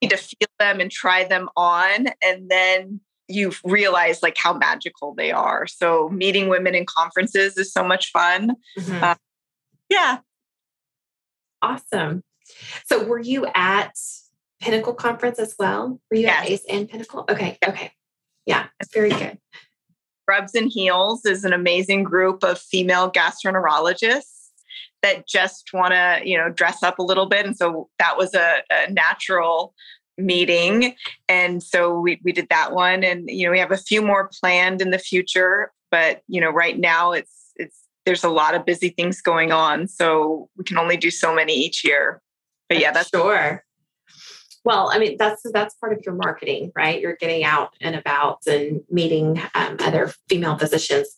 you 0.00 0.08
need 0.08 0.16
to 0.16 0.16
feel 0.16 0.48
them 0.58 0.80
and 0.80 0.90
try 0.90 1.24
them 1.24 1.48
on 1.56 2.08
and 2.22 2.50
then 2.50 3.00
you 3.28 3.52
realize 3.64 4.22
like 4.22 4.36
how 4.36 4.52
magical 4.52 5.14
they 5.14 5.30
are. 5.32 5.66
So 5.66 6.08
meeting 6.10 6.48
women 6.48 6.74
in 6.74 6.84
conferences 6.86 7.56
is 7.56 7.72
so 7.72 7.84
much 7.84 8.10
fun. 8.10 8.56
Mm-hmm. 8.78 9.04
Uh, 9.04 9.14
yeah. 9.88 10.18
Awesome. 11.62 12.22
So 12.86 13.04
were 13.04 13.20
you 13.20 13.46
at 13.54 13.94
Pinnacle 14.60 14.94
Conference 14.94 15.38
as 15.38 15.54
well? 15.58 16.00
Were 16.10 16.16
you 16.16 16.24
yes. 16.24 16.44
at 16.44 16.50
ACE 16.50 16.64
and 16.68 16.88
Pinnacle? 16.88 17.24
Okay. 17.28 17.58
Okay. 17.66 17.92
Yeah, 18.46 18.66
it's 18.80 18.92
very 18.92 19.10
good. 19.10 19.38
Scrubs 20.32 20.54
and 20.54 20.70
Heels 20.70 21.26
is 21.26 21.44
an 21.44 21.52
amazing 21.52 22.04
group 22.04 22.42
of 22.42 22.58
female 22.58 23.12
gastroenterologists 23.12 24.48
that 25.02 25.28
just 25.28 25.70
want 25.74 25.92
to, 25.92 26.22
you 26.24 26.38
know, 26.38 26.48
dress 26.48 26.82
up 26.82 26.98
a 26.98 27.02
little 27.02 27.26
bit. 27.26 27.44
And 27.44 27.54
so 27.54 27.90
that 27.98 28.16
was 28.16 28.32
a, 28.34 28.62
a 28.70 28.90
natural 28.90 29.74
meeting. 30.16 30.94
And 31.28 31.62
so 31.62 31.98
we, 31.98 32.18
we 32.24 32.32
did 32.32 32.48
that 32.48 32.72
one. 32.72 33.04
And, 33.04 33.28
you 33.28 33.44
know, 33.44 33.52
we 33.52 33.58
have 33.58 33.72
a 33.72 33.76
few 33.76 34.00
more 34.00 34.30
planned 34.40 34.80
in 34.80 34.90
the 34.90 34.98
future, 34.98 35.70
but, 35.90 36.22
you 36.28 36.40
know, 36.40 36.50
right 36.50 36.78
now 36.78 37.12
it's, 37.12 37.52
it's, 37.56 37.80
there's 38.06 38.24
a 38.24 38.30
lot 38.30 38.54
of 38.54 38.64
busy 38.64 38.88
things 38.88 39.20
going 39.20 39.52
on. 39.52 39.86
So 39.86 40.48
we 40.56 40.64
can 40.64 40.78
only 40.78 40.96
do 40.96 41.10
so 41.10 41.34
many 41.34 41.52
each 41.52 41.84
year. 41.84 42.22
But 42.70 42.78
yeah, 42.78 42.92
that's 42.92 43.10
sure. 43.10 43.64
Well, 44.64 44.90
I 44.92 44.98
mean, 44.98 45.16
that's 45.18 45.42
that's 45.52 45.74
part 45.74 45.92
of 45.92 46.00
your 46.04 46.14
marketing, 46.14 46.72
right? 46.76 47.00
You're 47.00 47.16
getting 47.16 47.44
out 47.44 47.74
and 47.80 47.96
about 47.96 48.40
and 48.46 48.82
meeting 48.90 49.42
um, 49.54 49.76
other 49.80 50.12
female 50.28 50.56
physicians. 50.56 51.16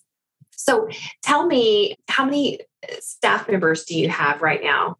So, 0.50 0.88
tell 1.22 1.46
me, 1.46 1.96
how 2.08 2.24
many 2.24 2.60
staff 3.00 3.48
members 3.48 3.84
do 3.84 3.98
you 3.98 4.08
have 4.08 4.40
right 4.40 4.62
now? 4.62 4.96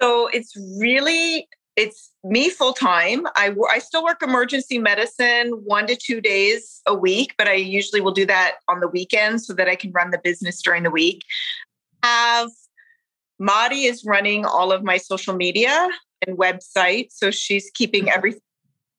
So 0.00 0.28
it's 0.28 0.56
really 0.78 1.48
it's 1.76 2.12
me 2.24 2.50
full 2.50 2.72
time. 2.72 3.26
I, 3.36 3.54
I 3.70 3.78
still 3.78 4.02
work 4.02 4.22
emergency 4.22 4.78
medicine 4.78 5.50
one 5.64 5.86
to 5.86 5.96
two 5.96 6.20
days 6.20 6.82
a 6.86 6.94
week, 6.94 7.34
but 7.38 7.48
I 7.48 7.54
usually 7.54 8.00
will 8.00 8.12
do 8.12 8.26
that 8.26 8.56
on 8.68 8.80
the 8.80 8.88
weekends 8.88 9.46
so 9.46 9.54
that 9.54 9.68
I 9.68 9.76
can 9.76 9.92
run 9.92 10.10
the 10.10 10.20
business 10.22 10.60
during 10.62 10.82
the 10.82 10.90
week. 10.90 11.22
Have 12.02 12.50
Madi 13.38 13.84
is 13.84 14.04
running 14.04 14.44
all 14.44 14.72
of 14.72 14.82
my 14.82 14.96
social 14.96 15.34
media 15.34 15.88
and 16.26 16.38
website, 16.38 17.08
so 17.10 17.30
she's 17.30 17.70
keeping 17.74 18.04
mm-hmm. 18.04 18.16
everything 18.16 18.40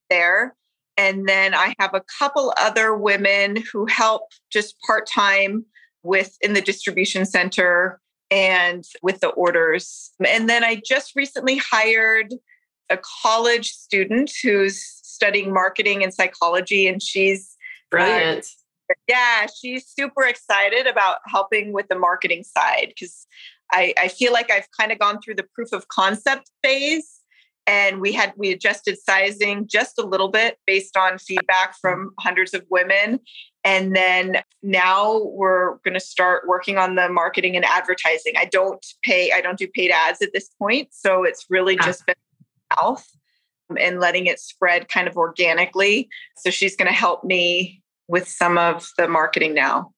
there. 0.09 0.55
And 0.97 1.27
then 1.27 1.53
I 1.55 1.73
have 1.79 1.93
a 1.93 2.03
couple 2.19 2.53
other 2.57 2.95
women 2.95 3.63
who 3.71 3.85
help 3.87 4.23
just 4.51 4.75
part 4.85 5.07
time 5.07 5.65
with 6.03 6.37
in 6.41 6.53
the 6.53 6.61
distribution 6.61 7.25
center 7.25 7.99
and 8.29 8.85
with 9.01 9.19
the 9.19 9.29
orders. 9.29 10.11
And 10.25 10.49
then 10.49 10.63
I 10.63 10.81
just 10.85 11.15
recently 11.15 11.57
hired 11.57 12.33
a 12.89 12.99
college 13.23 13.69
student 13.69 14.31
who's 14.43 14.83
studying 14.83 15.53
marketing 15.53 16.03
and 16.03 16.13
psychology, 16.13 16.87
and 16.87 17.01
she's 17.01 17.55
brilliant. 17.89 18.45
Uh, 18.89 18.93
yeah, 19.07 19.47
she's 19.61 19.87
super 19.87 20.23
excited 20.23 20.87
about 20.87 21.19
helping 21.27 21.71
with 21.71 21.87
the 21.87 21.95
marketing 21.97 22.43
side 22.43 22.87
because 22.89 23.27
I, 23.71 23.93
I 23.97 24.07
feel 24.07 24.33
like 24.33 24.51
I've 24.51 24.67
kind 24.79 24.91
of 24.91 24.99
gone 24.99 25.19
through 25.21 25.35
the 25.35 25.47
proof 25.55 25.71
of 25.71 25.87
concept 25.87 26.51
phase 26.63 27.19
and 27.67 28.01
we 28.01 28.11
had 28.11 28.33
we 28.37 28.51
adjusted 28.51 28.97
sizing 28.97 29.67
just 29.67 29.99
a 29.99 30.05
little 30.05 30.29
bit 30.29 30.57
based 30.65 30.97
on 30.97 31.17
feedback 31.19 31.75
from 31.79 32.11
hundreds 32.19 32.53
of 32.53 32.65
women 32.69 33.19
and 33.63 33.95
then 33.95 34.41
now 34.63 35.21
we're 35.25 35.75
going 35.85 35.93
to 35.93 35.99
start 35.99 36.47
working 36.47 36.79
on 36.79 36.95
the 36.95 37.07
marketing 37.07 37.55
and 37.55 37.63
advertising 37.63 38.33
i 38.35 38.45
don't 38.45 38.83
pay 39.03 39.31
i 39.31 39.41
don't 39.41 39.59
do 39.59 39.67
paid 39.75 39.91
ads 39.91 40.23
at 40.23 40.29
this 40.33 40.49
point 40.57 40.87
so 40.91 41.23
it's 41.23 41.45
really 41.51 41.77
ah. 41.79 41.85
just 41.85 42.03
been 42.07 42.15
mouth 42.77 43.07
um, 43.69 43.77
and 43.79 43.99
letting 43.99 44.25
it 44.25 44.39
spread 44.39 44.87
kind 44.89 45.07
of 45.07 45.17
organically. 45.17 46.09
So 46.37 46.49
she's 46.49 46.75
going 46.75 46.87
to 46.87 46.97
help 46.97 47.23
me 47.23 47.81
with 48.07 48.27
some 48.27 48.57
of 48.57 48.89
the 48.97 49.07
marketing 49.07 49.53
now. 49.53 49.91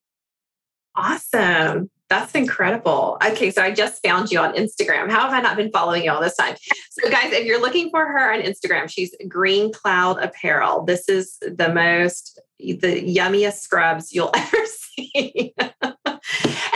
Awesome. 0.96 1.90
That's 2.14 2.32
incredible. 2.36 3.18
Okay, 3.26 3.50
so 3.50 3.60
I 3.60 3.72
just 3.72 4.00
found 4.00 4.30
you 4.30 4.38
on 4.38 4.54
Instagram. 4.54 5.10
How 5.10 5.22
have 5.22 5.32
I 5.32 5.40
not 5.40 5.56
been 5.56 5.72
following 5.72 6.04
you 6.04 6.12
all 6.12 6.20
this 6.20 6.36
time? 6.36 6.54
So, 6.92 7.10
guys, 7.10 7.32
if 7.32 7.44
you're 7.44 7.60
looking 7.60 7.90
for 7.90 8.06
her 8.06 8.32
on 8.32 8.40
Instagram, 8.40 8.88
she's 8.88 9.12
Green 9.26 9.72
Cloud 9.72 10.22
Apparel. 10.22 10.84
This 10.84 11.08
is 11.08 11.36
the 11.40 11.74
most, 11.74 12.40
the 12.60 13.02
yummiest 13.02 13.54
scrubs 13.54 14.12
you'll 14.12 14.30
ever 14.36 14.56
see. 14.64 15.56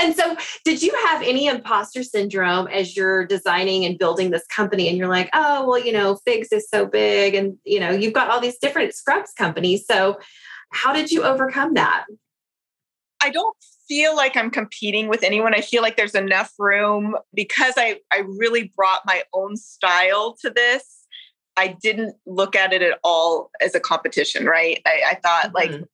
and 0.00 0.16
so, 0.16 0.36
did 0.64 0.82
you 0.82 0.92
have 1.06 1.22
any 1.22 1.46
imposter 1.46 2.02
syndrome 2.02 2.66
as 2.66 2.96
you're 2.96 3.24
designing 3.24 3.84
and 3.84 3.96
building 3.96 4.32
this 4.32 4.46
company? 4.48 4.88
And 4.88 4.98
you're 4.98 5.06
like, 5.06 5.30
oh, 5.34 5.68
well, 5.68 5.78
you 5.78 5.92
know, 5.92 6.16
Figs 6.24 6.48
is 6.50 6.68
so 6.68 6.84
big, 6.84 7.36
and 7.36 7.56
you 7.62 7.78
know, 7.78 7.90
you've 7.90 8.12
got 8.12 8.28
all 8.28 8.40
these 8.40 8.58
different 8.58 8.92
scrubs 8.92 9.32
companies. 9.34 9.86
So, 9.86 10.18
how 10.72 10.92
did 10.92 11.12
you 11.12 11.22
overcome 11.22 11.74
that? 11.74 12.06
I 13.22 13.30
don't 13.30 13.54
feel 13.88 14.14
like 14.14 14.36
I'm 14.36 14.50
competing 14.50 15.08
with 15.08 15.22
anyone. 15.22 15.54
I 15.54 15.62
feel 15.62 15.82
like 15.82 15.96
there's 15.96 16.14
enough 16.14 16.52
room 16.58 17.16
because 17.34 17.74
I, 17.76 18.00
I 18.12 18.18
really 18.38 18.72
brought 18.76 19.02
my 19.06 19.22
own 19.32 19.56
style 19.56 20.36
to 20.42 20.50
this. 20.50 21.06
I 21.56 21.76
didn't 21.82 22.14
look 22.26 22.54
at 22.54 22.72
it 22.72 22.82
at 22.82 22.98
all 23.02 23.50
as 23.60 23.74
a 23.74 23.80
competition, 23.80 24.46
right? 24.46 24.80
I, 24.86 25.02
I 25.10 25.14
thought 25.16 25.52
mm-hmm. 25.52 25.72
like 25.72 25.84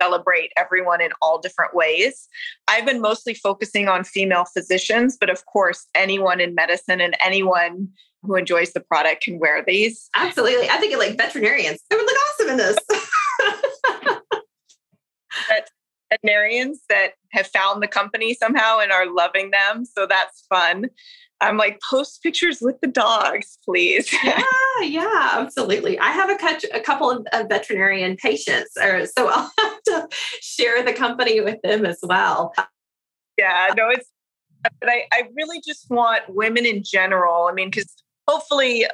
celebrate 0.00 0.50
everyone 0.56 1.02
in 1.02 1.10
all 1.20 1.38
different 1.38 1.74
ways. 1.74 2.28
I've 2.68 2.86
been 2.86 3.00
mostly 3.00 3.34
focusing 3.34 3.88
on 3.88 4.04
female 4.04 4.46
physicians, 4.46 5.18
but 5.20 5.28
of 5.28 5.44
course, 5.44 5.86
anyone 5.94 6.40
in 6.40 6.54
medicine 6.54 7.00
and 7.02 7.16
anyone 7.20 7.88
who 8.22 8.36
enjoys 8.36 8.72
the 8.72 8.80
product 8.80 9.22
can 9.22 9.38
wear 9.38 9.62
these. 9.66 10.08
Absolutely. 10.14 10.68
I 10.70 10.76
think 10.76 10.96
like 10.96 11.16
veterinarians, 11.16 11.80
they 11.90 11.96
would 11.96 12.06
look 12.06 12.16
awesome 12.30 12.48
in 12.50 12.56
this. 12.56 12.78
but 15.48 15.70
veterinarians 16.10 16.80
that 16.88 17.12
have 17.32 17.46
found 17.46 17.82
the 17.82 17.88
company 17.88 18.34
somehow 18.34 18.78
and 18.78 18.92
are 18.92 19.12
loving 19.12 19.50
them. 19.50 19.84
So 19.84 20.06
that's 20.06 20.44
fun. 20.48 20.90
I'm 21.40 21.56
like, 21.56 21.80
post 21.88 22.22
pictures 22.22 22.58
with 22.60 22.80
the 22.82 22.88
dogs, 22.88 23.58
please. 23.64 24.12
yeah, 24.24 24.42
yeah, 24.82 25.30
absolutely. 25.32 25.98
I 25.98 26.10
have 26.10 26.28
a, 26.28 26.76
a 26.76 26.80
couple 26.80 27.10
of, 27.10 27.26
of 27.32 27.48
veterinarian 27.48 28.16
patients, 28.16 28.76
or 28.76 29.06
so 29.06 29.28
I'll 29.32 29.50
have 29.58 29.82
to 29.86 30.08
share 30.40 30.82
the 30.84 30.92
company 30.92 31.40
with 31.40 31.56
them 31.62 31.86
as 31.86 31.98
well. 32.02 32.52
Yeah, 33.38 33.68
no, 33.74 33.88
it's, 33.88 34.10
but 34.80 34.90
I, 34.90 35.04
I 35.12 35.22
really 35.34 35.62
just 35.66 35.88
want 35.88 36.22
women 36.28 36.66
in 36.66 36.82
general. 36.84 37.46
I 37.46 37.52
mean, 37.52 37.70
because 37.70 37.90
hopefully 38.28 38.84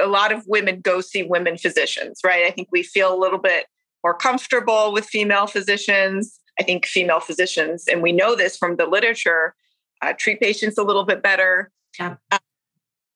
a 0.00 0.06
lot 0.06 0.32
of 0.32 0.44
women 0.46 0.80
go 0.80 1.00
see 1.00 1.22
women 1.22 1.56
physicians, 1.56 2.20
right? 2.24 2.44
I 2.44 2.50
think 2.50 2.68
we 2.72 2.82
feel 2.82 3.14
a 3.14 3.18
little 3.18 3.38
bit 3.38 3.66
more 4.08 4.14
comfortable 4.14 4.90
with 4.90 5.04
female 5.04 5.46
physicians. 5.46 6.40
I 6.58 6.62
think 6.62 6.86
female 6.86 7.20
physicians, 7.20 7.86
and 7.88 8.02
we 8.02 8.10
know 8.10 8.34
this 8.34 8.56
from 8.56 8.76
the 8.76 8.86
literature, 8.86 9.54
uh, 10.00 10.14
treat 10.18 10.40
patients 10.40 10.78
a 10.78 10.82
little 10.82 11.04
bit 11.04 11.22
better. 11.22 11.70
Yeah. 11.98 12.16
Uh, 12.30 12.38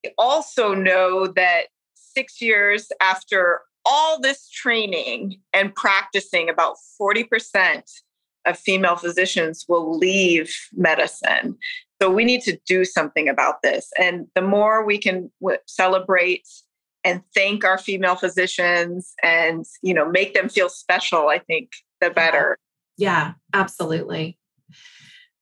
we 0.05 0.13
also 0.19 0.75
know 0.75 1.27
that 1.29 1.69
six 1.95 2.43
years 2.43 2.89
after 3.01 3.63
all 3.87 4.21
this 4.21 4.51
training 4.51 5.41
and 5.55 5.75
practicing, 5.75 6.51
about 6.51 6.77
40% 7.01 7.83
of 8.45 8.59
female 8.59 8.97
physicians 8.97 9.65
will 9.67 9.97
leave 9.97 10.55
medicine. 10.75 11.57
So 12.03 12.11
we 12.11 12.25
need 12.27 12.43
to 12.43 12.59
do 12.67 12.85
something 12.85 13.31
about 13.31 13.63
this. 13.63 13.91
And 13.99 14.27
the 14.35 14.43
more 14.43 14.85
we 14.85 14.99
can 14.99 15.33
w- 15.41 15.59
celebrate 15.67 16.47
and 17.05 17.23
thank 17.35 17.65
our 17.65 17.79
female 17.79 18.17
physicians 18.17 19.15
and, 19.23 19.65
you 19.83 19.95
know, 19.95 20.09
make 20.09 20.35
them 20.35 20.49
feel 20.49 20.69
special, 20.69 21.29
I 21.29 21.39
think 21.39 21.71
the 22.01 22.11
better. 22.11 22.59
Yeah, 22.97 23.33
absolutely. 23.53 24.39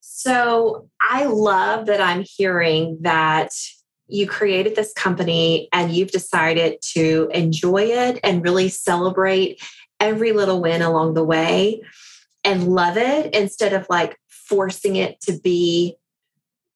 So 0.00 0.88
I 1.00 1.24
love 1.24 1.86
that 1.86 2.00
I'm 2.00 2.24
hearing 2.26 2.98
that 3.02 3.52
you 4.06 4.26
created 4.26 4.74
this 4.74 4.92
company 4.92 5.68
and 5.72 5.92
you've 5.92 6.10
decided 6.10 6.78
to 6.92 7.30
enjoy 7.32 7.84
it 7.84 8.20
and 8.24 8.42
really 8.42 8.68
celebrate 8.68 9.62
every 10.00 10.32
little 10.32 10.60
win 10.60 10.82
along 10.82 11.14
the 11.14 11.24
way 11.24 11.82
and 12.44 12.68
love 12.68 12.96
it 12.96 13.34
instead 13.34 13.72
of 13.72 13.86
like 13.88 14.16
forcing 14.28 14.96
it 14.96 15.20
to 15.20 15.38
be 15.38 15.96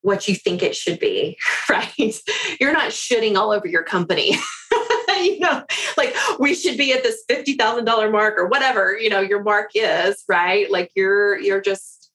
what 0.04 0.28
you 0.28 0.34
think 0.34 0.62
it 0.62 0.76
should 0.76 0.98
be, 0.98 1.36
right? 1.70 2.14
You're 2.60 2.74
not 2.74 2.90
shitting 2.90 3.36
all 3.36 3.50
over 3.50 3.66
your 3.66 3.82
company. 3.82 4.36
you 5.16 5.40
know, 5.40 5.64
like 5.96 6.14
we 6.38 6.54
should 6.54 6.76
be 6.76 6.92
at 6.92 7.02
this 7.02 7.24
$50,000 7.30 8.12
mark 8.12 8.34
or 8.36 8.46
whatever, 8.46 8.98
you 8.98 9.08
know, 9.08 9.20
your 9.20 9.42
mark 9.42 9.70
is, 9.74 10.22
right? 10.28 10.70
Like 10.70 10.90
you're 10.94 11.38
you're 11.38 11.62
just 11.62 12.10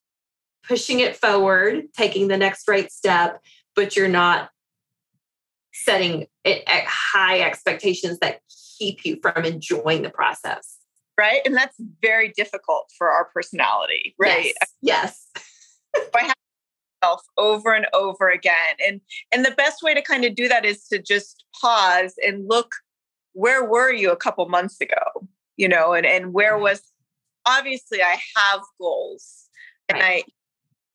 pushing 0.68 1.00
it 1.00 1.16
forward, 1.16 1.86
taking 1.98 2.28
the 2.28 2.38
next 2.38 2.68
right 2.68 2.92
step, 2.92 3.42
but 3.76 3.96
you're 3.96 4.08
not 4.08 4.52
setting 5.74 6.28
it 6.44 6.64
at 6.68 6.84
high 6.86 7.42
expectations 7.42 8.20
that 8.20 8.42
keep 8.78 9.04
you 9.04 9.18
from 9.20 9.46
enjoying 9.46 10.04
the 10.04 10.12
process. 10.12 10.78
Right. 11.18 11.42
And 11.44 11.56
that's 11.56 11.76
very 12.02 12.30
difficult 12.38 12.92
for 12.98 13.10
our 13.10 13.26
personality, 13.34 14.16
right? 14.20 14.54
Yes. 14.80 15.26
yes. 15.34 15.44
I 16.16 16.22
have 16.22 16.28
myself 16.28 16.39
over 17.38 17.74
and 17.74 17.88
over 17.94 18.30
again. 18.30 18.76
And 18.86 19.02
and 19.34 19.46
the 19.46 19.52
best 19.52 19.82
way 19.82 19.94
to 19.94 20.02
kind 20.02 20.26
of 20.26 20.36
do 20.36 20.48
that 20.48 20.66
is 20.66 20.88
to 20.88 21.02
just 21.02 21.46
pause 21.60 22.16
and 22.26 22.48
look 22.48 22.74
where 23.34 23.64
were 23.64 23.92
you 23.92 24.12
a 24.12 24.18
couple 24.18 24.48
months 24.50 24.82
ago? 24.82 25.28
You 25.58 25.68
know, 25.68 25.94
and, 25.94 26.06
and 26.06 26.34
where 26.34 26.54
mm-hmm. 26.54 26.64
was 26.64 26.82
obviously 27.46 28.02
I 28.02 28.18
have 28.36 28.62
goals. 28.80 29.48
Right. 29.92 29.98
And 29.98 30.04
I 30.04 30.24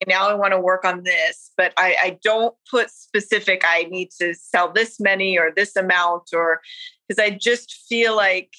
now 0.07 0.27
I 0.27 0.33
want 0.33 0.53
to 0.53 0.59
work 0.59 0.83
on 0.85 1.03
this, 1.03 1.51
but 1.57 1.73
I, 1.77 1.95
I 2.01 2.19
don't 2.21 2.53
put 2.69 2.91
specific, 2.91 3.63
I 3.65 3.83
need 3.83 4.09
to 4.19 4.33
sell 4.35 4.71
this 4.71 4.99
many 4.99 5.37
or 5.37 5.51
this 5.55 5.75
amount, 5.75 6.29
or 6.33 6.61
because 7.07 7.23
I 7.23 7.31
just 7.31 7.85
feel 7.87 8.15
like 8.15 8.51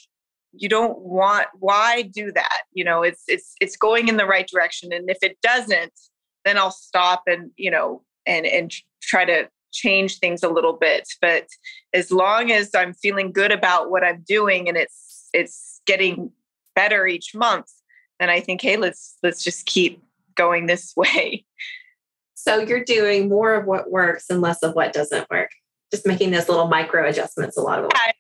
you 0.59 0.68
don't 0.68 0.98
want 0.98 1.46
why 1.59 2.02
do 2.02 2.32
that 2.32 2.62
you 2.72 2.85
know 2.85 3.02
it's 3.02 3.24
it's 3.28 3.54
it's 3.61 3.76
going 3.76 4.09
in 4.09 4.16
the 4.16 4.26
right 4.26 4.48
direction 4.48 4.92
and 4.92 5.11
if 5.11 5.18
it 5.22 5.37
doesn't 5.42 5.92
then 6.46 6.56
i'll 6.59 6.70
stop 6.70 7.22
and 7.26 7.50
you 7.56 7.70
know 7.70 8.02
and 8.26 8.46
and 8.46 8.72
try 9.02 9.24
to 9.24 9.48
change 9.72 10.18
things 10.18 10.42
a 10.42 10.48
little 10.48 10.72
bit 10.72 11.06
but 11.20 11.46
as 11.92 12.11
long 12.11 12.50
as 12.50 12.74
i'm 12.74 12.94
feeling 12.94 13.30
good 13.30 13.52
about 13.52 13.90
what 13.90 14.02
i'm 14.02 14.24
doing 14.26 14.68
and 14.68 14.76
it's 14.78 15.28
it's 15.35 15.82
getting 15.87 16.30
better 16.74 17.06
each 17.06 17.35
month 17.35 17.70
then 18.18 18.30
i 18.30 18.40
think 18.40 18.62
hey 18.62 18.76
let's 18.76 19.18
let's 19.22 19.44
just 19.44 19.66
keep 19.66 20.02
going 20.37 20.66
this 20.66 20.94
way. 20.96 21.44
So 22.35 22.61
you're 22.61 22.85
doing 22.85 23.28
more 23.28 23.54
of 23.54 23.66
what 23.66 23.90
works 23.90 24.26
and 24.30 24.40
less 24.40 24.62
of 24.62 24.74
what 24.74 24.92
doesn't 24.92 25.28
work, 25.30 25.50
just 25.92 26.06
making 26.06 26.30
those 26.30 26.48
little 26.48 26.68
micro 26.68 27.09
adjustments 27.09 27.56
a 27.56 27.62
lot 27.62 27.80
of 27.80 27.88
the 27.88 27.94
way. 27.94 28.12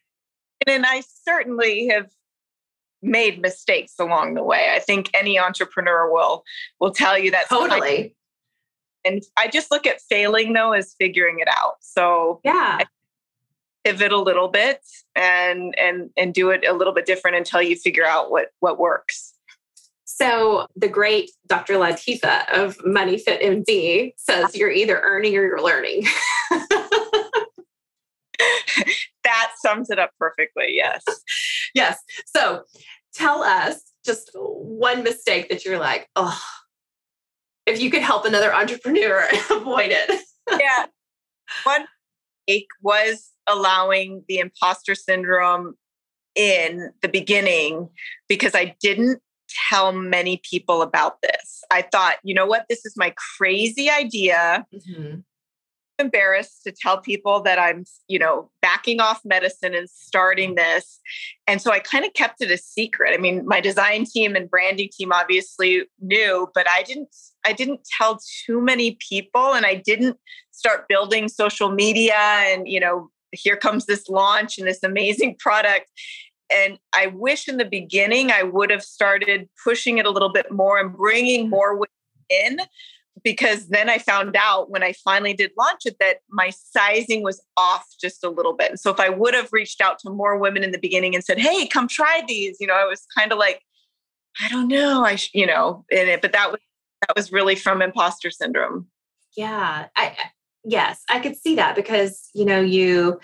And 0.74 0.84
I 0.84 1.02
certainly 1.24 1.88
have 1.88 2.06
made 3.06 3.40
mistakes 3.40 3.94
along 3.98 4.34
the 4.34 4.42
way. 4.42 4.70
I 4.74 4.80
think 4.80 5.10
any 5.14 5.38
entrepreneur 5.38 6.12
will 6.12 6.44
will 6.80 6.92
tell 6.92 7.18
you 7.18 7.30
that 7.30 7.48
totally. 7.48 8.14
And 9.04 9.22
I 9.36 9.48
just 9.48 9.70
look 9.70 9.86
at 9.86 10.00
failing 10.00 10.52
though 10.52 10.72
as 10.72 10.94
figuring 10.98 11.38
it 11.38 11.48
out. 11.48 11.76
So 11.80 12.40
yeah. 12.44 12.78
I 12.80 12.86
pivot 13.84 14.10
a 14.10 14.18
little 14.18 14.48
bit 14.48 14.80
and 15.14 15.78
and 15.78 16.10
and 16.16 16.34
do 16.34 16.50
it 16.50 16.64
a 16.66 16.72
little 16.72 16.92
bit 16.92 17.06
different 17.06 17.36
until 17.36 17.62
you 17.62 17.76
figure 17.76 18.04
out 18.04 18.30
what 18.30 18.48
what 18.60 18.78
works. 18.78 19.34
So 20.04 20.66
the 20.76 20.88
great 20.88 21.30
Dr. 21.46 21.74
Latifa 21.74 22.50
of 22.52 22.78
Money 22.84 23.18
Fit 23.18 23.40
MD 23.42 24.12
says 24.16 24.56
you're 24.56 24.70
either 24.70 25.00
earning 25.00 25.36
or 25.36 25.42
you're 25.42 25.62
learning. 25.62 26.04
that 29.24 29.52
sums 29.58 29.90
it 29.90 29.98
up 29.98 30.12
perfectly. 30.18 30.68
Yes. 30.70 31.02
yes. 31.74 31.98
So 32.24 32.62
tell 33.16 33.42
us 33.42 33.80
just 34.04 34.30
one 34.34 35.02
mistake 35.02 35.48
that 35.48 35.64
you're 35.64 35.78
like, 35.78 36.08
oh, 36.16 36.40
if 37.66 37.80
you 37.80 37.90
could 37.90 38.02
help 38.02 38.24
another 38.24 38.54
entrepreneur 38.54 39.26
avoid 39.50 39.90
it. 39.90 40.22
yeah. 40.50 40.86
One 41.64 41.86
mistake 42.46 42.68
was 42.82 43.30
allowing 43.46 44.24
the 44.28 44.38
imposter 44.38 44.94
syndrome 44.94 45.74
in 46.34 46.90
the 47.02 47.08
beginning 47.08 47.88
because 48.28 48.54
I 48.54 48.76
didn't 48.80 49.20
tell 49.68 49.92
many 49.92 50.40
people 50.48 50.82
about 50.82 51.22
this. 51.22 51.64
I 51.70 51.82
thought, 51.82 52.16
you 52.22 52.34
know 52.34 52.46
what, 52.46 52.66
this 52.68 52.84
is 52.84 52.94
my 52.96 53.14
crazy 53.36 53.90
idea. 53.90 54.66
Mm-hmm. 54.74 55.20
Embarrassed 55.98 56.62
to 56.64 56.72
tell 56.72 57.00
people 57.00 57.40
that 57.42 57.58
I'm, 57.58 57.84
you 58.08 58.18
know, 58.18 58.50
backing 58.62 59.00
off 59.00 59.20
medicine 59.24 59.74
and 59.74 59.88
starting 59.88 60.54
this. 60.54 61.00
And 61.46 61.60
so 61.60 61.72
I 61.72 61.78
kind 61.78 62.04
of 62.04 62.12
kept 62.14 62.42
it 62.42 62.50
a 62.50 62.58
secret. 62.58 63.14
I 63.14 63.18
mean, 63.18 63.46
my 63.46 63.60
design 63.60 64.04
team 64.04 64.36
and 64.36 64.50
branding 64.50 64.90
team 64.92 65.12
obviously 65.12 65.84
knew, 66.00 66.48
but 66.54 66.66
I 66.68 66.82
didn't 66.82 67.14
I 67.44 67.52
didn't 67.52 67.80
tell 67.96 68.18
too 68.44 68.60
many 68.60 68.98
people 69.08 69.54
and 69.54 69.64
I 69.64 69.76
didn't 69.76 70.18
start 70.50 70.88
building 70.88 71.28
social 71.28 71.70
media 71.70 72.16
and, 72.16 72.68
you 72.68 72.80
know, 72.80 73.10
here 73.32 73.56
comes 73.56 73.86
this 73.86 74.08
launch 74.08 74.58
and 74.58 74.66
this 74.66 74.82
amazing 74.82 75.36
product 75.38 75.90
and 76.50 76.78
I 76.94 77.08
wish 77.08 77.48
in 77.48 77.56
the 77.56 77.64
beginning 77.64 78.30
I 78.30 78.42
would 78.42 78.70
have 78.70 78.82
started 78.82 79.48
pushing 79.62 79.98
it 79.98 80.06
a 80.06 80.10
little 80.10 80.32
bit 80.32 80.52
more 80.52 80.78
and 80.78 80.92
bringing 80.92 81.46
mm. 81.46 81.50
more 81.50 81.74
women 81.74 81.88
in 82.30 82.60
because 83.22 83.68
then 83.68 83.88
I 83.88 83.98
found 83.98 84.36
out 84.36 84.70
when 84.70 84.82
I 84.82 84.92
finally 84.92 85.32
did 85.32 85.52
launch 85.58 85.86
it 85.86 85.96
that 86.00 86.18
my 86.30 86.50
sizing 86.50 87.22
was 87.22 87.42
off 87.56 87.86
just 88.00 88.22
a 88.24 88.30
little 88.30 88.52
bit. 88.52 88.70
And 88.70 88.80
so 88.80 88.90
if 88.90 89.00
I 89.00 89.08
would 89.08 89.34
have 89.34 89.52
reached 89.52 89.80
out 89.80 89.98
to 90.00 90.10
more 90.10 90.36
women 90.36 90.62
in 90.62 90.72
the 90.72 90.78
beginning 90.78 91.14
and 91.14 91.24
said, 91.24 91.38
"Hey, 91.38 91.66
come 91.66 91.88
try 91.88 92.22
these," 92.26 92.58
you 92.60 92.66
know, 92.66 92.74
I 92.74 92.84
was 92.84 93.06
kind 93.16 93.32
of 93.32 93.38
like, 93.38 93.62
I 94.40 94.48
don't 94.48 94.68
know, 94.68 95.04
I 95.04 95.16
sh-, 95.16 95.30
you 95.34 95.46
know, 95.46 95.84
in 95.90 96.08
it, 96.08 96.22
but 96.22 96.32
that 96.32 96.50
was 96.50 96.60
that 97.06 97.16
was 97.16 97.32
really 97.32 97.56
from 97.56 97.82
imposter 97.82 98.30
syndrome. 98.30 98.88
Yeah, 99.36 99.86
I 99.96 100.16
yes, 100.64 101.02
I 101.08 101.20
could 101.20 101.36
see 101.36 101.56
that 101.56 101.76
because 101.76 102.30
you 102.34 102.44
know 102.44 102.60
you 102.60 103.20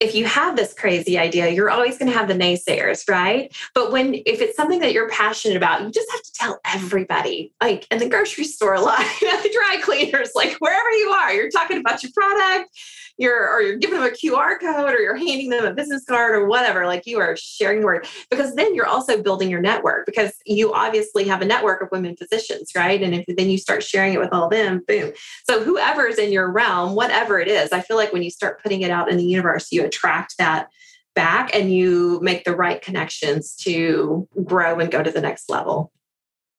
if 0.00 0.14
you 0.14 0.26
have 0.26 0.54
this 0.54 0.74
crazy 0.74 1.18
idea, 1.18 1.48
you're 1.48 1.70
always 1.70 1.98
going 1.98 2.10
to 2.10 2.16
have 2.16 2.28
the 2.28 2.34
naysayers, 2.34 3.08
right? 3.10 3.54
But 3.74 3.90
when, 3.90 4.14
if 4.14 4.40
it's 4.40 4.56
something 4.56 4.78
that 4.80 4.92
you're 4.92 5.08
passionate 5.08 5.56
about, 5.56 5.82
you 5.82 5.90
just 5.90 6.10
have 6.12 6.22
to 6.22 6.32
tell 6.32 6.60
everybody, 6.64 7.52
like 7.60 7.86
in 7.90 7.98
the 7.98 8.08
grocery 8.08 8.44
store 8.44 8.78
line, 8.78 9.00
at 9.00 9.18
the 9.42 9.50
dry 9.52 9.80
cleaners, 9.82 10.30
like 10.36 10.54
wherever 10.60 10.90
you 10.90 11.08
are, 11.10 11.32
you're 11.32 11.50
talking 11.50 11.78
about 11.78 12.02
your 12.02 12.12
product, 12.14 12.70
you're, 13.18 13.50
or 13.50 13.60
you're 13.60 13.76
giving 13.76 13.98
them 13.98 14.08
a 14.08 14.10
QR 14.10 14.60
code 14.60 14.94
or 14.94 15.00
you're 15.00 15.16
handing 15.16 15.50
them 15.50 15.64
a 15.64 15.74
business 15.74 16.04
card 16.04 16.34
or 16.34 16.46
whatever, 16.46 16.86
like 16.86 17.04
you 17.04 17.18
are 17.18 17.36
sharing 17.36 17.80
the 17.80 17.86
word 17.86 18.06
because 18.30 18.54
then 18.54 18.74
you're 18.74 18.86
also 18.86 19.20
building 19.20 19.50
your 19.50 19.60
network 19.60 20.06
because 20.06 20.32
you 20.46 20.72
obviously 20.72 21.24
have 21.24 21.42
a 21.42 21.44
network 21.44 21.82
of 21.82 21.88
women 21.90 22.16
physicians, 22.16 22.70
right? 22.76 23.02
And 23.02 23.14
if 23.14 23.24
then 23.36 23.50
you 23.50 23.58
start 23.58 23.82
sharing 23.82 24.14
it 24.14 24.20
with 24.20 24.32
all 24.32 24.48
them, 24.48 24.82
boom. 24.86 25.12
So 25.48 25.62
whoever's 25.62 26.16
in 26.16 26.32
your 26.32 26.50
realm, 26.50 26.94
whatever 26.94 27.40
it 27.40 27.48
is, 27.48 27.72
I 27.72 27.80
feel 27.80 27.96
like 27.96 28.12
when 28.12 28.22
you 28.22 28.30
start 28.30 28.62
putting 28.62 28.82
it 28.82 28.90
out 28.90 29.10
in 29.10 29.16
the 29.16 29.24
universe, 29.24 29.72
you 29.72 29.84
attract 29.84 30.38
that 30.38 30.68
back 31.16 31.52
and 31.52 31.72
you 31.72 32.20
make 32.22 32.44
the 32.44 32.54
right 32.54 32.80
connections 32.80 33.56
to 33.56 34.28
grow 34.44 34.78
and 34.78 34.92
go 34.92 35.02
to 35.02 35.10
the 35.10 35.20
next 35.20 35.50
level. 35.50 35.90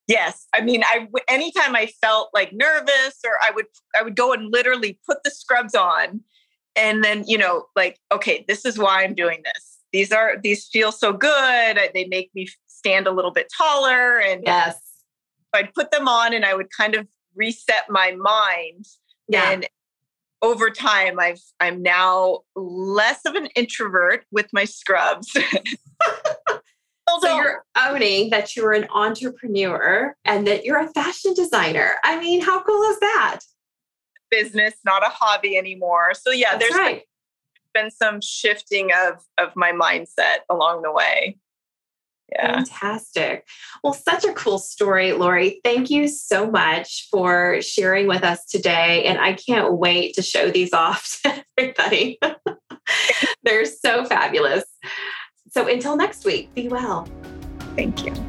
Yes, 0.09 0.47
I 0.53 0.61
mean, 0.61 0.83
I 0.83 1.07
anytime 1.29 1.75
I 1.75 1.85
felt 2.01 2.31
like 2.33 2.51
nervous, 2.51 3.19
or 3.23 3.37
I 3.43 3.51
would 3.51 3.67
I 3.97 4.01
would 4.01 4.15
go 4.15 4.33
and 4.33 4.51
literally 4.51 4.99
put 5.07 5.19
the 5.23 5.29
scrubs 5.29 5.75
on, 5.75 6.21
and 6.75 7.03
then 7.03 7.23
you 7.27 7.37
know, 7.37 7.65
like, 7.75 7.99
okay, 8.11 8.45
this 8.47 8.65
is 8.65 8.77
why 8.77 9.03
I'm 9.03 9.15
doing 9.15 9.41
this. 9.43 9.79
These 9.91 10.11
are 10.11 10.37
these 10.41 10.67
feel 10.67 10.91
so 10.91 11.13
good. 11.13 11.79
They 11.93 12.05
make 12.05 12.31
me 12.33 12.47
stand 12.67 13.07
a 13.07 13.11
little 13.11 13.31
bit 13.31 13.51
taller, 13.55 14.19
and 14.19 14.43
yes, 14.45 14.79
I'd 15.53 15.73
put 15.73 15.91
them 15.91 16.07
on, 16.07 16.33
and 16.33 16.45
I 16.45 16.53
would 16.53 16.69
kind 16.71 16.95
of 16.95 17.07
reset 17.35 17.89
my 17.89 18.11
mind. 18.11 18.85
Yeah. 19.27 19.51
And 19.51 19.67
over 20.41 20.69
time, 20.69 21.19
I've 21.19 21.41
I'm 21.59 21.81
now 21.81 22.41
less 22.55 23.25
of 23.25 23.35
an 23.35 23.47
introvert 23.55 24.25
with 24.31 24.47
my 24.53 24.65
scrubs. 24.65 25.31
so 27.21 27.35
you're 27.35 27.63
owning 27.77 28.29
that 28.29 28.55
you're 28.55 28.73
an 28.73 28.87
entrepreneur 28.93 30.15
and 30.25 30.47
that 30.47 30.63
you're 30.65 30.79
a 30.79 30.87
fashion 30.89 31.33
designer. 31.33 31.95
I 32.03 32.19
mean, 32.19 32.41
how 32.41 32.61
cool 32.63 32.81
is 32.83 32.99
that? 32.99 33.39
Business, 34.31 34.75
not 34.85 35.03
a 35.03 35.09
hobby 35.09 35.57
anymore. 35.57 36.13
So 36.13 36.31
yeah, 36.31 36.57
That's 36.57 36.69
there's 36.69 36.79
right. 36.79 37.03
been 37.73 37.91
some 37.91 38.21
shifting 38.21 38.89
of 39.05 39.23
of 39.37 39.55
my 39.55 39.71
mindset 39.71 40.39
along 40.49 40.81
the 40.83 40.91
way. 40.91 41.37
Yeah. 42.31 42.57
Fantastic. 42.57 43.47
Well, 43.83 43.93
such 43.93 44.23
a 44.23 44.33
cool 44.33 44.59
story, 44.59 45.13
Lori. 45.13 45.61
Thank 45.63 45.89
you 45.89 46.07
so 46.07 46.49
much 46.49 47.07
for 47.09 47.61
sharing 47.61 48.07
with 48.07 48.23
us 48.23 48.45
today. 48.45 49.03
And 49.05 49.19
I 49.19 49.33
can't 49.33 49.73
wait 49.73 50.13
to 50.15 50.21
show 50.21 50.51
these 50.51 50.73
off 50.73 51.19
to 51.23 51.43
everybody. 51.57 52.19
They're 53.43 53.65
so 53.65 54.05
fabulous. 54.05 54.63
So 55.51 55.67
until 55.67 55.95
next 55.95 56.25
week, 56.25 56.53
be 56.53 56.67
well. 56.67 57.07
Thank 57.75 58.05
you. 58.05 58.28